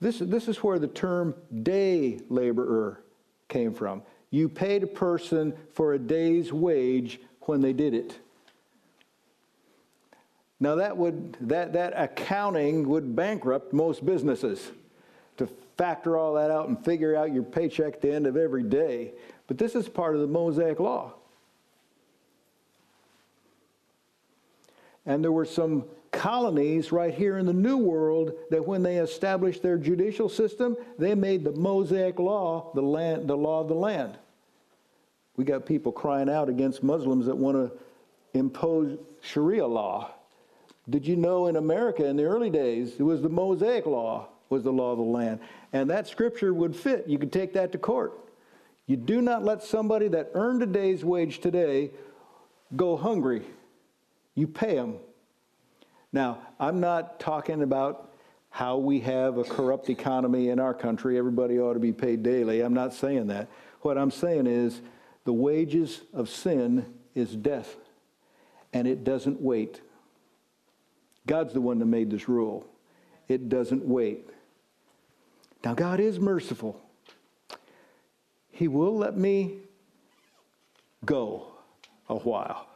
This, 0.00 0.18
this 0.18 0.48
is 0.48 0.58
where 0.58 0.78
the 0.78 0.88
term 0.88 1.34
day 1.62 2.20
laborer 2.28 3.00
came 3.48 3.72
from. 3.72 4.02
You 4.30 4.48
paid 4.48 4.82
a 4.82 4.88
person 4.88 5.54
for 5.72 5.94
a 5.94 5.98
day's 5.98 6.52
wage 6.52 7.20
when 7.42 7.60
they 7.60 7.72
did 7.72 7.94
it. 7.94 8.18
Now 10.60 10.76
that 10.76 10.96
would 10.96 11.36
that 11.42 11.72
that 11.74 11.92
accounting 11.96 12.88
would 12.88 13.14
bankrupt 13.14 13.72
most 13.72 14.04
businesses 14.04 14.72
to 15.36 15.48
factor 15.76 16.16
all 16.16 16.34
that 16.34 16.50
out 16.50 16.68
and 16.68 16.84
figure 16.84 17.16
out 17.16 17.32
your 17.32 17.42
paycheck 17.42 17.94
at 17.94 18.00
the 18.00 18.12
end 18.12 18.26
of 18.26 18.36
every 18.36 18.62
day. 18.62 19.12
But 19.46 19.58
this 19.58 19.74
is 19.74 19.88
part 19.88 20.14
of 20.14 20.20
the 20.20 20.26
Mosaic 20.26 20.80
law. 20.80 21.14
And 25.06 25.22
there 25.22 25.32
were 25.32 25.44
some 25.44 25.84
colonies 26.12 26.92
right 26.92 27.12
here 27.12 27.38
in 27.38 27.44
the 27.44 27.52
New 27.52 27.76
World 27.76 28.32
that 28.50 28.66
when 28.66 28.82
they 28.82 28.98
established 28.98 29.62
their 29.62 29.76
judicial 29.76 30.28
system, 30.28 30.76
they 30.98 31.14
made 31.14 31.44
the 31.44 31.52
Mosaic 31.52 32.18
law 32.18 32.70
the, 32.74 32.82
land, 32.82 33.28
the 33.28 33.36
law 33.36 33.60
of 33.60 33.68
the 33.68 33.74
land. 33.74 34.16
We 35.36 35.44
got 35.44 35.66
people 35.66 35.92
crying 35.92 36.30
out 36.30 36.48
against 36.48 36.82
Muslims 36.82 37.26
that 37.26 37.36
want 37.36 37.56
to 37.56 37.76
impose 38.38 38.96
Sharia 39.20 39.66
law. 39.66 40.12
Did 40.88 41.06
you 41.06 41.16
know 41.16 41.48
in 41.48 41.56
America 41.56 42.06
in 42.06 42.16
the 42.16 42.24
early 42.24 42.50
days, 42.50 42.94
it 42.98 43.02
was 43.02 43.20
the 43.20 43.28
Mosaic 43.28 43.86
law 43.86 44.28
was 44.50 44.62
the 44.62 44.72
law 44.72 44.92
of 44.92 44.98
the 44.98 45.04
land. 45.04 45.40
And 45.72 45.90
that 45.90 46.06
scripture 46.06 46.54
would 46.54 46.76
fit. 46.76 47.08
You 47.08 47.18
could 47.18 47.32
take 47.32 47.52
that 47.54 47.72
to 47.72 47.78
court. 47.78 48.12
You 48.86 48.96
do 48.96 49.22
not 49.22 49.44
let 49.44 49.62
somebody 49.62 50.08
that 50.08 50.30
earned 50.34 50.62
a 50.62 50.66
day's 50.66 51.04
wage 51.04 51.40
today 51.40 51.90
go 52.76 52.96
hungry. 52.96 53.42
You 54.34 54.46
pay 54.46 54.74
them. 54.74 54.96
Now, 56.12 56.38
I'm 56.60 56.80
not 56.80 57.18
talking 57.18 57.62
about 57.62 58.12
how 58.50 58.76
we 58.76 59.00
have 59.00 59.38
a 59.38 59.44
corrupt 59.44 59.88
economy 59.90 60.50
in 60.50 60.60
our 60.60 60.74
country. 60.74 61.18
Everybody 61.18 61.58
ought 61.58 61.74
to 61.74 61.80
be 61.80 61.92
paid 61.92 62.22
daily. 62.22 62.60
I'm 62.60 62.74
not 62.74 62.94
saying 62.94 63.28
that. 63.28 63.48
What 63.80 63.98
I'm 63.98 64.10
saying 64.10 64.46
is 64.46 64.80
the 65.24 65.32
wages 65.32 66.02
of 66.12 66.28
sin 66.28 66.86
is 67.14 67.34
death, 67.34 67.74
and 68.72 68.86
it 68.86 69.02
doesn't 69.02 69.40
wait. 69.40 69.80
God's 71.26 71.54
the 71.54 71.60
one 71.60 71.78
that 71.78 71.86
made 71.86 72.10
this 72.10 72.28
rule. 72.28 72.66
It 73.28 73.48
doesn't 73.48 73.84
wait. 73.84 74.28
Now, 75.64 75.74
God 75.74 75.98
is 75.98 76.20
merciful. 76.20 76.80
He 78.54 78.68
will 78.68 78.96
let 78.96 79.16
me 79.16 79.58
go 81.04 81.48
a 82.08 82.14
while. 82.14 82.68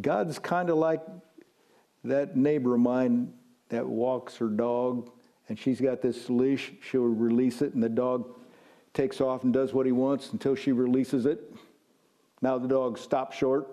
God's 0.00 0.40
kind 0.40 0.68
of 0.68 0.78
like 0.78 1.00
that 2.02 2.36
neighbor 2.36 2.74
of 2.74 2.80
mine 2.80 3.32
that 3.68 3.86
walks 3.86 4.36
her 4.38 4.48
dog, 4.48 5.10
and 5.48 5.56
she's 5.56 5.80
got 5.80 6.02
this 6.02 6.28
leash. 6.28 6.72
She'll 6.82 7.02
release 7.02 7.62
it, 7.62 7.74
and 7.74 7.82
the 7.82 7.88
dog 7.88 8.28
takes 8.94 9.20
off 9.20 9.44
and 9.44 9.52
does 9.52 9.72
what 9.72 9.86
he 9.86 9.92
wants 9.92 10.32
until 10.32 10.56
she 10.56 10.72
releases 10.72 11.24
it. 11.24 11.54
Now 12.42 12.58
the 12.58 12.66
dog 12.66 12.98
stops 12.98 13.36
short. 13.36 13.68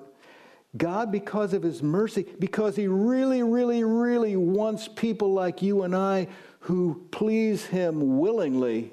God, 0.77 1.11
because 1.11 1.53
of 1.53 1.63
his 1.63 1.81
mercy, 1.81 2.27
because 2.37 2.75
he 2.75 2.87
really, 2.87 3.41
really, 3.41 3.83
really 3.83 4.35
wants 4.35 4.87
people 4.87 5.33
like 5.33 5.63
you 5.63 5.81
and 5.81 5.95
I 5.95 6.27
who 6.59 7.07
please 7.09 7.65
him 7.65 8.19
willingly, 8.19 8.91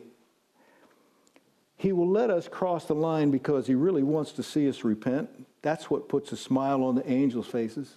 he 1.84 1.92
will 1.92 2.08
let 2.08 2.30
us 2.30 2.48
cross 2.48 2.86
the 2.86 2.94
line 2.94 3.30
because 3.30 3.66
He 3.66 3.74
really 3.74 4.02
wants 4.02 4.32
to 4.32 4.42
see 4.42 4.70
us 4.70 4.84
repent. 4.84 5.28
That's 5.60 5.90
what 5.90 6.08
puts 6.08 6.32
a 6.32 6.36
smile 6.36 6.82
on 6.82 6.94
the 6.94 7.06
angels' 7.06 7.46
faces. 7.46 7.96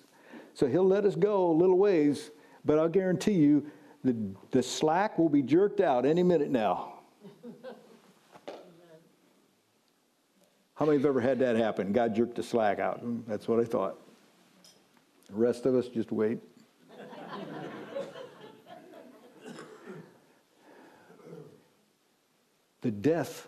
So 0.54 0.68
He'll 0.68 0.84
let 0.84 1.06
us 1.06 1.16
go 1.16 1.50
a 1.50 1.54
little 1.54 1.78
ways, 1.78 2.32
but 2.66 2.80
I'll 2.80 2.90
guarantee 2.90 3.36
you 3.36 3.66
the, 4.04 4.14
the 4.52 4.62
slack 4.62 5.18
will 5.18 5.30
be 5.30 5.42
jerked 5.42 5.80
out 5.80 6.06
any 6.06 6.22
minute 6.22 6.52
now. 6.52 6.96
How 10.76 10.86
many 10.86 10.98
have 10.98 11.06
ever 11.06 11.22
had 11.22 11.40
that 11.40 11.56
happen? 11.56 11.94
God 11.94 12.14
jerked 12.14 12.36
the 12.36 12.44
slack 12.44 12.80
out. 12.80 13.00
Hmm, 13.00 13.20
that's 13.26 13.48
what 13.48 13.58
I 13.62 13.64
thought. 13.64 13.98
The 15.30 15.36
rest 15.36 15.66
of 15.66 15.76
us 15.76 15.88
just 15.88 16.12
wait. 16.12 16.40
the 22.82 22.92
death 22.92 23.48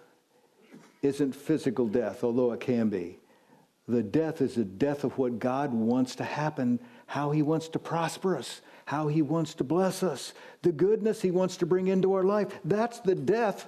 isn't 1.01 1.35
physical 1.35 1.87
death, 1.87 2.23
although 2.23 2.51
it 2.51 2.59
can 2.59 2.89
be. 2.89 3.19
The 3.87 4.03
death 4.03 4.41
is 4.41 4.55
the 4.55 4.63
death 4.63 5.03
of 5.03 5.17
what 5.17 5.39
God 5.39 5.73
wants 5.73 6.15
to 6.17 6.23
happen, 6.23 6.79
how 7.07 7.31
He 7.31 7.41
wants 7.41 7.69
to 7.69 7.79
prosper 7.79 8.37
us, 8.37 8.61
how 8.85 9.07
He 9.07 9.21
wants 9.21 9.55
to 9.55 9.63
bless 9.63 10.03
us, 10.03 10.33
the 10.61 10.71
goodness 10.71 11.21
He 11.21 11.31
wants 11.31 11.57
to 11.57 11.65
bring 11.65 11.87
into 11.87 12.13
our 12.13 12.23
life. 12.23 12.59
That's 12.63 12.99
the 12.99 13.15
death. 13.15 13.67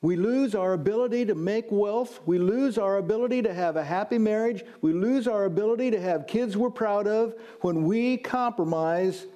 We 0.00 0.16
lose 0.16 0.54
our 0.54 0.72
ability 0.72 1.26
to 1.26 1.34
make 1.34 1.66
wealth. 1.70 2.20
We 2.26 2.38
lose 2.38 2.78
our 2.78 2.96
ability 2.96 3.42
to 3.42 3.54
have 3.54 3.76
a 3.76 3.84
happy 3.84 4.18
marriage. 4.18 4.64
We 4.80 4.92
lose 4.92 5.28
our 5.28 5.44
ability 5.44 5.92
to 5.92 6.00
have 6.00 6.26
kids 6.26 6.56
we're 6.56 6.70
proud 6.70 7.06
of. 7.06 7.34
When 7.60 7.84
we 7.84 8.16
compromise, 8.16 9.26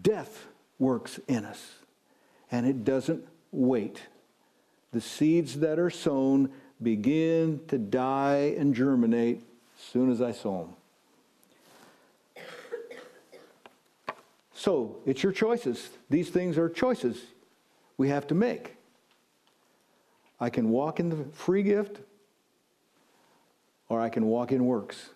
death 0.00 0.46
works 0.78 1.18
in 1.26 1.44
us. 1.44 1.74
And 2.50 2.66
it 2.66 2.84
doesn't 2.84 3.26
wait 3.50 4.02
the 4.92 5.00
seeds 5.00 5.60
that 5.60 5.78
are 5.78 5.90
sown 5.90 6.50
begin 6.82 7.60
to 7.68 7.78
die 7.78 8.54
and 8.56 8.74
germinate 8.74 9.42
as 9.78 9.84
soon 9.84 10.10
as 10.10 10.22
I 10.22 10.32
sow 10.32 10.58
them. 10.62 10.74
So 14.54 14.96
it's 15.06 15.22
your 15.22 15.32
choices. 15.32 15.88
These 16.10 16.30
things 16.30 16.58
are 16.58 16.68
choices 16.68 17.20
we 17.96 18.08
have 18.08 18.26
to 18.28 18.34
make. 18.34 18.74
I 20.40 20.50
can 20.50 20.70
walk 20.70 21.00
in 21.00 21.10
the 21.10 21.24
free 21.32 21.62
gift 21.62 22.00
or 23.88 24.00
I 24.00 24.08
can 24.08 24.26
walk 24.26 24.52
in 24.52 24.66
works. 24.66 25.10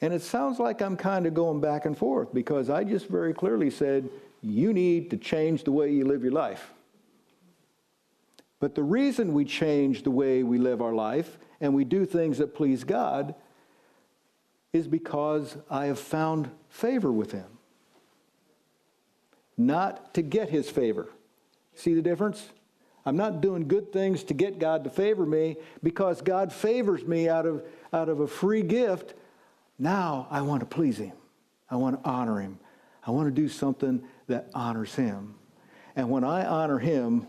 And 0.00 0.12
it 0.12 0.22
sounds 0.22 0.58
like 0.58 0.82
I'm 0.82 0.96
kind 0.96 1.26
of 1.26 1.34
going 1.34 1.60
back 1.60 1.86
and 1.86 1.96
forth 1.96 2.32
because 2.34 2.68
I 2.68 2.84
just 2.84 3.08
very 3.08 3.32
clearly 3.32 3.70
said, 3.70 4.08
you 4.42 4.72
need 4.72 5.10
to 5.10 5.16
change 5.16 5.64
the 5.64 5.72
way 5.72 5.92
you 5.92 6.04
live 6.04 6.22
your 6.22 6.32
life. 6.32 6.72
But 8.64 8.74
the 8.74 8.82
reason 8.82 9.34
we 9.34 9.44
change 9.44 10.04
the 10.04 10.10
way 10.10 10.42
we 10.42 10.56
live 10.56 10.80
our 10.80 10.94
life 10.94 11.36
and 11.60 11.74
we 11.74 11.84
do 11.84 12.06
things 12.06 12.38
that 12.38 12.54
please 12.54 12.82
God 12.82 13.34
is 14.72 14.88
because 14.88 15.58
I 15.68 15.84
have 15.84 15.98
found 15.98 16.50
favor 16.70 17.12
with 17.12 17.32
Him. 17.32 17.58
Not 19.58 20.14
to 20.14 20.22
get 20.22 20.48
His 20.48 20.70
favor. 20.70 21.10
See 21.74 21.92
the 21.92 22.00
difference? 22.00 22.48
I'm 23.04 23.18
not 23.18 23.42
doing 23.42 23.68
good 23.68 23.92
things 23.92 24.24
to 24.24 24.32
get 24.32 24.58
God 24.58 24.82
to 24.84 24.88
favor 24.88 25.26
me 25.26 25.56
because 25.82 26.22
God 26.22 26.50
favors 26.50 27.04
me 27.06 27.28
out 27.28 27.44
of, 27.44 27.62
out 27.92 28.08
of 28.08 28.20
a 28.20 28.26
free 28.26 28.62
gift. 28.62 29.12
Now 29.78 30.26
I 30.30 30.40
want 30.40 30.60
to 30.60 30.66
please 30.66 30.96
Him. 30.96 31.12
I 31.70 31.76
want 31.76 32.02
to 32.02 32.08
honor 32.08 32.40
Him. 32.40 32.58
I 33.06 33.10
want 33.10 33.26
to 33.26 33.42
do 33.42 33.46
something 33.46 34.02
that 34.28 34.48
honors 34.54 34.94
Him. 34.94 35.34
And 35.96 36.08
when 36.08 36.24
I 36.24 36.46
honor 36.46 36.78
Him, 36.78 37.26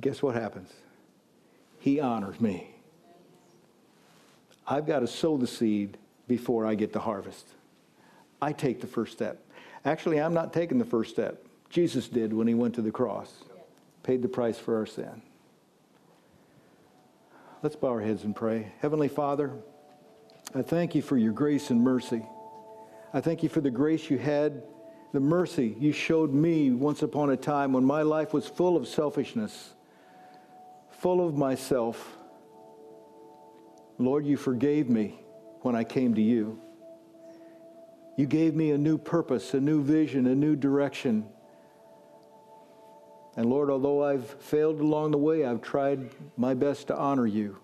guess 0.00 0.22
what 0.22 0.34
happens? 0.34 0.70
He 1.78 2.00
honors 2.00 2.40
me. 2.40 2.68
I've 4.66 4.86
got 4.86 5.00
to 5.00 5.06
sow 5.06 5.36
the 5.36 5.46
seed 5.46 5.98
before 6.28 6.64
I 6.64 6.74
get 6.74 6.92
the 6.92 7.00
harvest. 7.00 7.46
I 8.40 8.52
take 8.52 8.80
the 8.80 8.86
first 8.86 9.12
step. 9.12 9.38
Actually, 9.84 10.20
I'm 10.20 10.34
not 10.34 10.52
taking 10.52 10.78
the 10.78 10.84
first 10.84 11.10
step. 11.10 11.44
Jesus 11.68 12.08
did 12.08 12.32
when 12.32 12.46
he 12.46 12.54
went 12.54 12.74
to 12.74 12.82
the 12.82 12.90
cross, 12.90 13.32
paid 14.02 14.22
the 14.22 14.28
price 14.28 14.58
for 14.58 14.76
our 14.76 14.86
sin. 14.86 15.22
Let's 17.62 17.76
bow 17.76 17.88
our 17.88 18.00
heads 18.00 18.24
and 18.24 18.34
pray. 18.34 18.72
Heavenly 18.80 19.08
Father, 19.08 19.52
I 20.54 20.62
thank 20.62 20.94
you 20.94 21.02
for 21.02 21.16
your 21.16 21.32
grace 21.32 21.70
and 21.70 21.82
mercy. 21.82 22.22
I 23.14 23.20
thank 23.20 23.42
you 23.42 23.48
for 23.48 23.60
the 23.60 23.70
grace 23.70 24.10
you 24.10 24.18
had, 24.18 24.62
the 25.12 25.20
mercy 25.20 25.76
you 25.78 25.92
showed 25.92 26.32
me 26.32 26.70
once 26.70 27.02
upon 27.02 27.30
a 27.30 27.36
time 27.36 27.72
when 27.72 27.84
my 27.84 28.02
life 28.02 28.32
was 28.32 28.46
full 28.46 28.76
of 28.76 28.88
selfishness, 28.88 29.74
full 31.02 31.26
of 31.26 31.36
myself. 31.36 32.16
Lord, 33.98 34.24
you 34.24 34.36
forgave 34.36 34.88
me 34.88 35.18
when 35.62 35.74
I 35.74 35.82
came 35.82 36.14
to 36.14 36.22
you. 36.22 36.60
You 38.16 38.26
gave 38.26 38.54
me 38.54 38.70
a 38.70 38.78
new 38.78 38.98
purpose, 38.98 39.52
a 39.52 39.60
new 39.60 39.82
vision, 39.82 40.28
a 40.28 40.34
new 40.36 40.54
direction. 40.54 41.26
And 43.36 43.46
Lord, 43.46 43.68
although 43.68 44.04
I've 44.04 44.26
failed 44.42 44.80
along 44.80 45.10
the 45.10 45.18
way, 45.18 45.44
I've 45.44 45.60
tried 45.60 46.08
my 46.36 46.54
best 46.54 46.86
to 46.86 46.96
honor 46.96 47.26
you. 47.26 47.58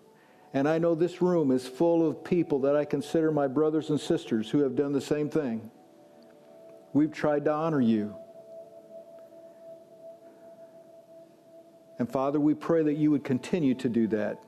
And 0.52 0.68
I 0.68 0.78
know 0.78 0.96
this 0.96 1.22
room 1.22 1.52
is 1.52 1.68
full 1.68 2.08
of 2.08 2.24
people 2.24 2.58
that 2.62 2.74
I 2.74 2.84
consider 2.84 3.30
my 3.30 3.46
brothers 3.46 3.90
and 3.90 4.00
sisters 4.00 4.50
who 4.50 4.62
have 4.62 4.74
done 4.74 4.92
the 4.92 5.00
same 5.00 5.30
thing. 5.30 5.70
We've 6.92 7.12
tried 7.12 7.44
to 7.44 7.52
honor 7.52 7.80
you. 7.80 8.16
And 11.98 12.10
Father, 12.10 12.38
we 12.38 12.54
pray 12.54 12.82
that 12.82 12.94
you 12.94 13.10
would 13.10 13.24
continue 13.24 13.74
to 13.74 13.88
do 13.88 14.06
that 14.08 14.40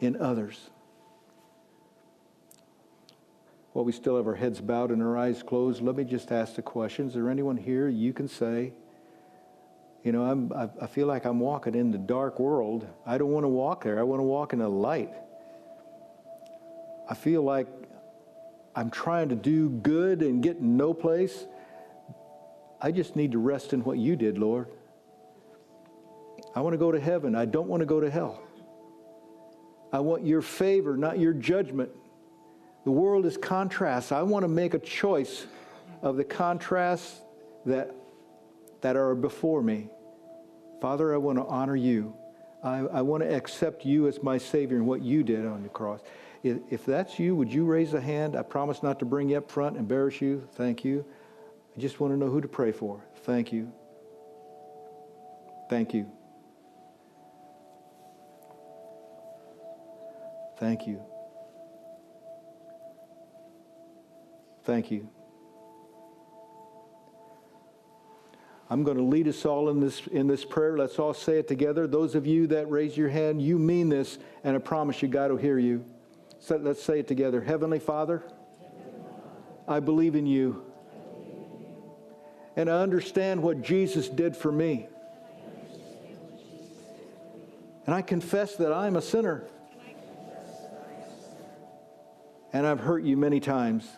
in 0.00 0.16
others. 0.16 0.70
While 3.72 3.86
we 3.86 3.92
still 3.92 4.16
have 4.16 4.26
our 4.26 4.34
heads 4.34 4.60
bowed 4.60 4.90
and 4.90 5.02
our 5.02 5.16
eyes 5.16 5.42
closed, 5.42 5.80
let 5.80 5.96
me 5.96 6.04
just 6.04 6.30
ask 6.30 6.56
the 6.56 6.62
question. 6.62 7.08
Is 7.08 7.14
there 7.14 7.30
anyone 7.30 7.56
here 7.56 7.88
you 7.88 8.12
can 8.12 8.28
say, 8.28 8.74
you 10.04 10.12
know, 10.12 10.24
I'm, 10.24 10.52
I, 10.52 10.68
I 10.82 10.86
feel 10.86 11.06
like 11.06 11.24
I'm 11.24 11.40
walking 11.40 11.74
in 11.74 11.90
the 11.90 11.98
dark 11.98 12.38
world. 12.38 12.86
I 13.06 13.16
don't 13.16 13.30
want 13.30 13.44
to 13.44 13.48
walk 13.48 13.84
there. 13.84 13.98
I 13.98 14.02
want 14.02 14.20
to 14.20 14.24
walk 14.24 14.52
in 14.52 14.58
the 14.58 14.68
light. 14.68 15.12
I 17.08 17.14
feel 17.14 17.42
like 17.42 17.68
I'm 18.74 18.90
trying 18.90 19.30
to 19.30 19.36
do 19.36 19.70
good 19.70 20.22
and 20.22 20.42
get 20.42 20.60
no 20.60 20.92
place. 20.92 21.46
I 22.80 22.90
just 22.90 23.16
need 23.16 23.32
to 23.32 23.38
rest 23.38 23.72
in 23.72 23.84
what 23.84 23.96
you 23.96 24.16
did, 24.16 24.38
Lord. 24.38 24.66
I 26.54 26.60
want 26.60 26.74
to 26.74 26.78
go 26.78 26.92
to 26.92 27.00
heaven. 27.00 27.34
I 27.34 27.44
don't 27.44 27.68
want 27.68 27.80
to 27.80 27.86
go 27.86 28.00
to 28.00 28.10
hell. 28.10 28.42
I 29.92 30.00
want 30.00 30.26
your 30.26 30.42
favor, 30.42 30.96
not 30.96 31.18
your 31.18 31.32
judgment. 31.32 31.90
The 32.84 32.90
world 32.90 33.26
is 33.26 33.36
contrast. 33.36 34.12
I 34.12 34.22
want 34.22 34.44
to 34.44 34.48
make 34.48 34.74
a 34.74 34.78
choice 34.78 35.46
of 36.00 36.16
the 36.16 36.24
contrasts 36.24 37.20
that, 37.66 37.94
that 38.80 38.96
are 38.96 39.14
before 39.14 39.62
me. 39.62 39.88
Father, 40.80 41.14
I 41.14 41.18
want 41.18 41.38
to 41.38 41.44
honor 41.44 41.76
you. 41.76 42.14
I, 42.64 42.78
I 42.78 43.02
want 43.02 43.22
to 43.22 43.34
accept 43.34 43.84
you 43.84 44.08
as 44.08 44.22
my 44.22 44.38
Savior 44.38 44.76
and 44.76 44.86
what 44.86 45.02
you 45.02 45.22
did 45.22 45.46
on 45.46 45.62
the 45.62 45.68
cross. 45.68 46.00
If, 46.42 46.58
if 46.70 46.84
that's 46.84 47.18
you, 47.18 47.36
would 47.36 47.52
you 47.52 47.64
raise 47.64 47.94
a 47.94 48.00
hand? 48.00 48.34
I 48.34 48.42
promise 48.42 48.82
not 48.82 48.98
to 48.98 49.04
bring 49.04 49.28
you 49.28 49.38
up 49.38 49.50
front, 49.50 49.76
and 49.76 49.80
embarrass 49.80 50.20
you. 50.20 50.48
Thank 50.54 50.84
you. 50.84 51.04
I 51.76 51.80
just 51.80 52.00
want 52.00 52.12
to 52.12 52.16
know 52.18 52.28
who 52.28 52.40
to 52.40 52.48
pray 52.48 52.72
for. 52.72 53.04
Thank 53.24 53.52
you. 53.52 53.72
Thank 55.68 55.94
you. 55.94 56.10
Thank 60.62 60.86
you. 60.86 61.02
Thank 64.62 64.92
you. 64.92 65.08
I'm 68.70 68.84
going 68.84 68.96
to 68.96 69.02
lead 69.02 69.26
us 69.26 69.44
all 69.44 69.70
in 69.70 69.80
this, 69.80 70.06
in 70.06 70.28
this 70.28 70.44
prayer. 70.44 70.78
Let's 70.78 71.00
all 71.00 71.14
say 71.14 71.40
it 71.40 71.48
together. 71.48 71.88
Those 71.88 72.14
of 72.14 72.28
you 72.28 72.46
that 72.46 72.70
raise 72.70 72.96
your 72.96 73.08
hand, 73.08 73.42
you 73.42 73.58
mean 73.58 73.88
this, 73.88 74.18
and 74.44 74.54
I 74.54 74.60
promise 74.60 75.02
you 75.02 75.08
God 75.08 75.32
will 75.32 75.36
hear 75.36 75.58
you. 75.58 75.84
So 76.38 76.58
let's 76.58 76.80
say 76.80 77.00
it 77.00 77.08
together. 77.08 77.40
Heavenly 77.40 77.80
Father, 77.80 78.22
I 79.66 79.80
believe 79.80 80.14
in 80.14 80.26
you. 80.26 80.62
And 82.54 82.70
I 82.70 82.82
understand 82.82 83.42
what 83.42 83.62
Jesus 83.62 84.08
did 84.08 84.36
for 84.36 84.52
me. 84.52 84.86
And 87.84 87.96
I 87.96 88.00
confess 88.00 88.54
that 88.54 88.72
I'm 88.72 88.94
a 88.94 89.02
sinner. 89.02 89.48
And 92.52 92.66
I've 92.66 92.80
hurt 92.80 93.02
you 93.02 93.16
many 93.16 93.40
times. 93.40 93.88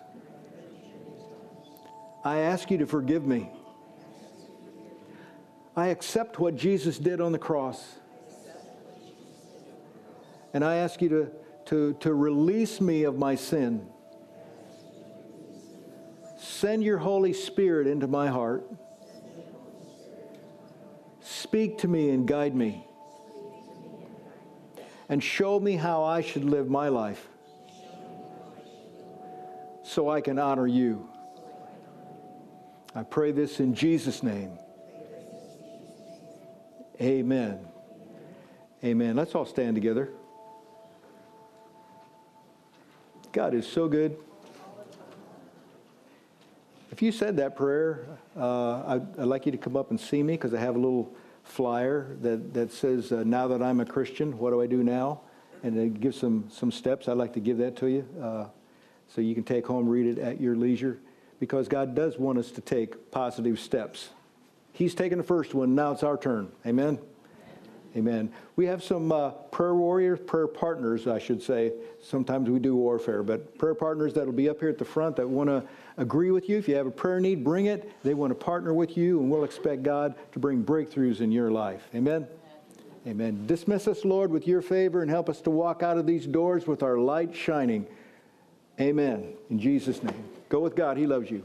I 2.24 2.38
ask 2.38 2.70
you 2.70 2.78
to 2.78 2.86
forgive 2.86 3.26
me. 3.26 3.50
I 5.76 5.88
accept 5.88 6.38
what 6.38 6.54
Jesus 6.54 6.98
did 6.98 7.20
on 7.20 7.32
the 7.32 7.38
cross. 7.38 7.96
And 10.52 10.64
I 10.64 10.76
ask 10.76 11.02
you 11.02 11.08
to, 11.08 11.30
to, 11.66 11.94
to 11.94 12.14
release 12.14 12.80
me 12.80 13.02
of 13.02 13.18
my 13.18 13.34
sin. 13.34 13.88
Send 16.38 16.84
your 16.84 16.98
Holy 16.98 17.32
Spirit 17.32 17.88
into 17.88 18.06
my 18.06 18.28
heart. 18.28 18.64
Speak 21.20 21.78
to 21.78 21.88
me 21.88 22.10
and 22.10 22.26
guide 22.26 22.54
me. 22.54 22.86
And 25.08 25.22
show 25.22 25.58
me 25.58 25.74
how 25.74 26.04
I 26.04 26.20
should 26.20 26.44
live 26.44 26.68
my 26.70 26.88
life 26.88 27.28
so 29.94 30.10
I 30.10 30.20
can 30.20 30.40
honor 30.40 30.66
you. 30.66 31.08
I 32.96 33.04
pray 33.04 33.30
this 33.30 33.60
in 33.60 33.74
Jesus' 33.74 34.24
name. 34.24 34.58
Amen. 37.00 37.60
Amen. 38.82 39.14
Let's 39.14 39.36
all 39.36 39.46
stand 39.46 39.76
together. 39.76 40.10
God 43.30 43.54
is 43.54 43.68
so 43.68 43.86
good. 43.86 44.16
If 46.90 47.00
you 47.00 47.12
said 47.12 47.36
that 47.36 47.56
prayer, 47.56 48.06
uh, 48.36 48.82
I'd, 48.86 49.20
I'd, 49.20 49.26
like 49.26 49.46
you 49.46 49.52
to 49.52 49.58
come 49.58 49.76
up 49.76 49.90
and 49.90 50.00
see 50.00 50.24
me 50.24 50.34
because 50.34 50.54
I 50.54 50.60
have 50.60 50.74
a 50.74 50.78
little 50.78 51.12
flyer 51.44 52.16
that, 52.20 52.52
that 52.54 52.72
says, 52.72 53.12
uh, 53.12 53.22
Now 53.24 53.46
that 53.48 53.62
I'm 53.62 53.78
a 53.78 53.86
Christian, 53.86 54.38
what 54.38 54.50
do 54.50 54.60
I 54.60 54.66
do 54.66 54.82
now? 54.82 55.20
And 55.62 55.78
it 55.78 56.00
gives 56.00 56.18
some, 56.18 56.48
some 56.50 56.72
steps. 56.72 57.08
I'd 57.08 57.16
like 57.16 57.32
to 57.34 57.40
give 57.40 57.58
that 57.58 57.76
to 57.76 57.86
you 57.86 58.06
uh, 58.20 58.46
so 59.14 59.20
you 59.20 59.34
can 59.34 59.44
take 59.44 59.66
home, 59.66 59.88
read 59.88 60.06
it 60.06 60.18
at 60.18 60.40
your 60.40 60.56
leisure 60.56 60.98
because 61.38 61.68
God 61.68 61.94
does 61.94 62.18
want 62.18 62.38
us 62.38 62.50
to 62.52 62.60
take 62.60 63.10
positive 63.10 63.60
steps. 63.60 64.08
He's 64.72 64.94
taken 64.94 65.18
the 65.18 65.24
first 65.24 65.54
one, 65.54 65.74
now 65.74 65.92
it's 65.92 66.02
our 66.02 66.16
turn. 66.16 66.50
Amen? 66.66 66.98
Amen. 67.96 68.32
We 68.56 68.66
have 68.66 68.82
some 68.82 69.12
uh, 69.12 69.30
prayer 69.30 69.74
warriors, 69.74 70.18
prayer 70.18 70.48
partners, 70.48 71.06
I 71.06 71.20
should 71.20 71.40
say. 71.40 71.72
Sometimes 72.02 72.50
we 72.50 72.58
do 72.58 72.74
warfare, 72.74 73.22
but 73.22 73.56
prayer 73.56 73.76
partners 73.76 74.12
that'll 74.14 74.32
be 74.32 74.48
up 74.48 74.58
here 74.58 74.68
at 74.68 74.78
the 74.78 74.84
front 74.84 75.14
that 75.16 75.28
want 75.28 75.48
to 75.48 75.62
agree 75.96 76.32
with 76.32 76.48
you. 76.48 76.58
If 76.58 76.66
you 76.66 76.74
have 76.74 76.88
a 76.88 76.90
prayer 76.90 77.20
need, 77.20 77.44
bring 77.44 77.66
it. 77.66 77.92
They 78.02 78.14
want 78.14 78.32
to 78.32 78.34
partner 78.34 78.74
with 78.74 78.96
you, 78.96 79.20
and 79.20 79.30
we'll 79.30 79.44
expect 79.44 79.84
God 79.84 80.16
to 80.32 80.40
bring 80.40 80.64
breakthroughs 80.64 81.20
in 81.20 81.30
your 81.30 81.52
life. 81.52 81.88
Amen? 81.94 82.26
Amen. 83.06 83.46
Dismiss 83.46 83.86
us, 83.86 84.04
Lord, 84.04 84.32
with 84.32 84.48
your 84.48 84.60
favor 84.62 85.02
and 85.02 85.10
help 85.10 85.28
us 85.28 85.40
to 85.42 85.50
walk 85.50 85.84
out 85.84 85.96
of 85.96 86.04
these 86.04 86.26
doors 86.26 86.66
with 86.66 86.82
our 86.82 86.98
light 86.98 87.36
shining. 87.36 87.86
Amen. 88.80 89.34
In 89.50 89.58
Jesus' 89.58 90.02
name. 90.02 90.24
Go 90.48 90.60
with 90.60 90.74
God. 90.74 90.96
He 90.96 91.06
loves 91.06 91.30
you. 91.30 91.44